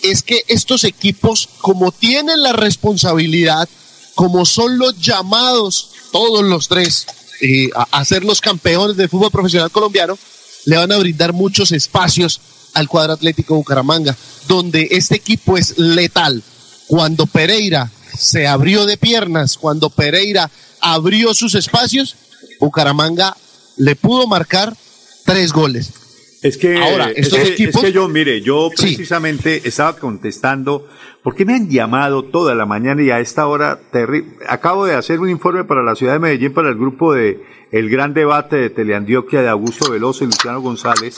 [0.03, 3.67] es que estos equipos, como tienen la responsabilidad,
[4.15, 7.05] como son los llamados, todos los tres,
[7.41, 10.17] eh, a, ser los campeones del fútbol profesional colombiano,
[10.65, 12.39] le van a brindar muchos espacios
[12.73, 14.15] al cuadro Atlético Bucaramanga,
[14.47, 16.41] donde este equipo es letal.
[16.87, 20.49] Cuando Pereira se abrió de piernas, cuando Pereira
[20.79, 22.15] abrió sus espacios,
[22.59, 23.35] Bucaramanga
[23.77, 24.73] le pudo marcar
[25.25, 25.93] tres goles.
[26.41, 28.85] Es que, Ahora, es estos que- equipos- es que yo, mire, yo Sí.
[28.87, 30.87] precisamente estaba contestando,
[31.23, 34.35] porque me han llamado toda la mañana y a esta hora terrible.
[34.47, 37.41] Acabo de hacer un informe para la ciudad de Medellín, para el grupo de
[37.71, 41.17] El Gran Debate de Teleantioquia de Augusto Veloso y Luciano González.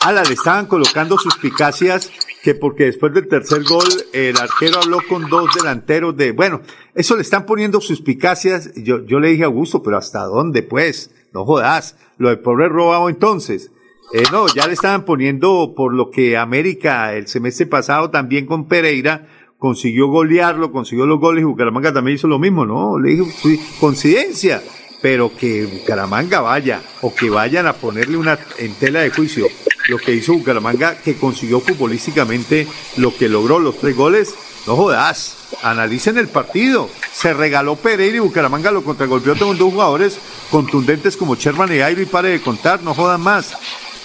[0.00, 2.10] Ala, le estaban colocando suspicacias
[2.42, 6.62] que porque después del tercer gol el arquero habló con dos delanteros de, bueno,
[6.94, 8.70] eso le están poniendo suspicacias.
[8.76, 11.10] Yo, yo le dije a Augusto, pero ¿hasta dónde pues?
[11.32, 11.96] No jodas.
[12.18, 13.70] Lo de pobre robado entonces.
[14.12, 18.66] Eh, no, ya le estaban poniendo por lo que América el semestre pasado también con
[18.66, 19.28] Pereira
[19.58, 22.98] consiguió golearlo, consiguió los goles y Bucaramanga también hizo lo mismo, ¿no?
[22.98, 24.62] Le dije, sí, coincidencia.
[25.02, 29.46] pero que Bucaramanga vaya o que vayan a ponerle una en tela de juicio
[29.88, 32.66] lo que hizo Bucaramanga, que consiguió futbolísticamente
[32.96, 34.34] lo que logró, los tres goles,
[34.66, 36.88] no jodas, analicen el partido.
[37.12, 40.18] Se regaló Pereira y Bucaramanga lo contragolpeó con dos jugadores
[40.50, 43.56] contundentes como Sherman y Airo y pare de contar, no jodan más.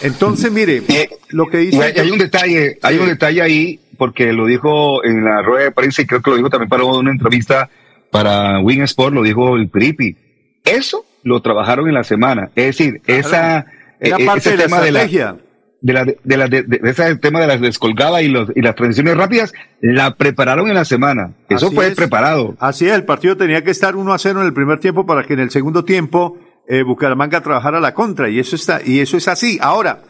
[0.02, 0.84] Entonces, mire,
[1.30, 1.82] lo que dice...
[1.82, 5.72] Hay, hay un detalle, hay un detalle ahí, porque lo dijo en la rueda de
[5.72, 7.70] prensa y creo que lo dijo también para una entrevista
[8.12, 10.16] para Wing Sport, lo dijo el Pripi.
[10.64, 12.50] Eso lo trabajaron en la semana.
[12.56, 13.66] Es decir, esa...
[14.00, 15.26] Era eh, parte ese de la tema estrategia.
[15.28, 15.45] de la,
[15.94, 19.16] de, de la, de, de ese tema de las descolgadas y, los, y las transiciones
[19.16, 21.34] rápidas, la prepararon en la semana.
[21.48, 21.96] Eso Así fue es.
[21.96, 22.56] preparado.
[22.60, 25.24] Así es, el partido tenía que estar 1 a 0 en el primer tiempo para
[25.24, 26.38] que en el segundo tiempo
[26.68, 29.60] eh, Bucaramanga trabajara la contra y eso está y eso es así.
[29.62, 30.02] Ahora,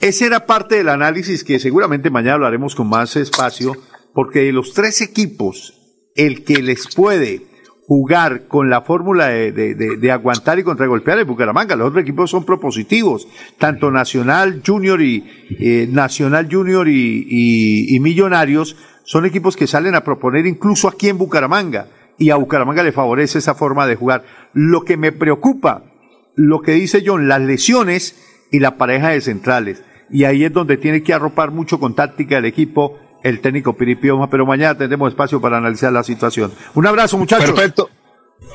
[0.00, 3.72] ese era parte del análisis que seguramente mañana hablaremos con más espacio,
[4.14, 5.74] porque de los tres equipos,
[6.16, 7.42] el que les puede
[7.86, 11.76] jugar con la fórmula de, de- de- de aguantar y contragolpear es Bucaramanga.
[11.76, 13.28] Los otros equipos son propositivos,
[13.58, 15.24] tanto Nacional Junior y
[15.58, 21.08] eh, Nacional Junior y, y- y Millonarios son equipos que salen a proponer incluso aquí
[21.10, 21.88] en Bucaramanga
[22.18, 24.24] y a Bucaramanga le favorece esa forma de jugar.
[24.54, 25.84] Lo que me preocupa,
[26.36, 28.16] lo que dice John, las lesiones
[28.50, 29.82] y la pareja de centrales.
[30.10, 34.30] Y ahí es donde tiene que arropar mucho con táctica el equipo, el técnico Piripioma,
[34.30, 36.52] pero mañana tendremos espacio para analizar la situación.
[36.74, 37.50] Un abrazo, muchachos.
[37.50, 37.90] Perfecto.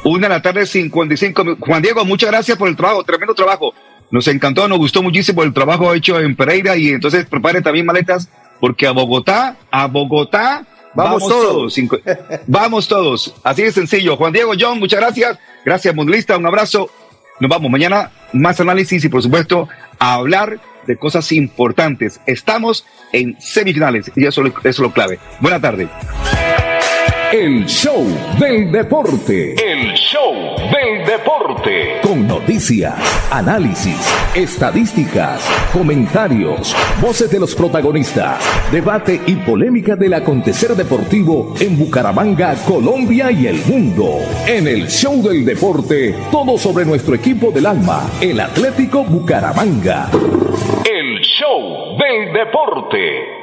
[0.06, 1.68] Una de la tarde, 55 minutos.
[1.68, 3.74] Juan Diego, muchas gracias por el trabajo, tremendo trabajo.
[4.12, 8.30] Nos encantó, nos gustó muchísimo el trabajo hecho en Pereira y entonces prepare también maletas
[8.60, 10.66] porque a Bogotá, a Bogotá,
[10.96, 11.74] Vamos todos.
[11.74, 12.00] Cinco-
[12.48, 13.36] vamos todos.
[13.44, 14.18] Así de sencillo.
[14.18, 15.38] Juan Diego, John, muchas gracias.
[15.64, 16.90] Gracias, Mundialista, un abrazo.
[17.40, 19.70] Nos vamos mañana, más análisis y por supuesto
[20.00, 20.60] a hablar
[20.90, 22.20] de cosas importantes.
[22.26, 25.20] Estamos en semifinales y eso, eso es lo clave.
[25.40, 25.88] Buena tarde.
[27.32, 28.04] El show
[28.40, 29.54] del deporte.
[29.54, 32.00] El show del deporte.
[32.02, 32.96] Con noticias,
[33.30, 34.00] análisis,
[34.34, 43.32] estadísticas, comentarios, voces de los protagonistas, debate y polémica del acontecer deportivo en Bucaramanga, Colombia
[43.32, 44.22] y el mundo.
[44.48, 50.10] En el show del deporte, todo sobre nuestro equipo del alma, el Atlético Bucaramanga.
[50.92, 53.39] El show del deporte.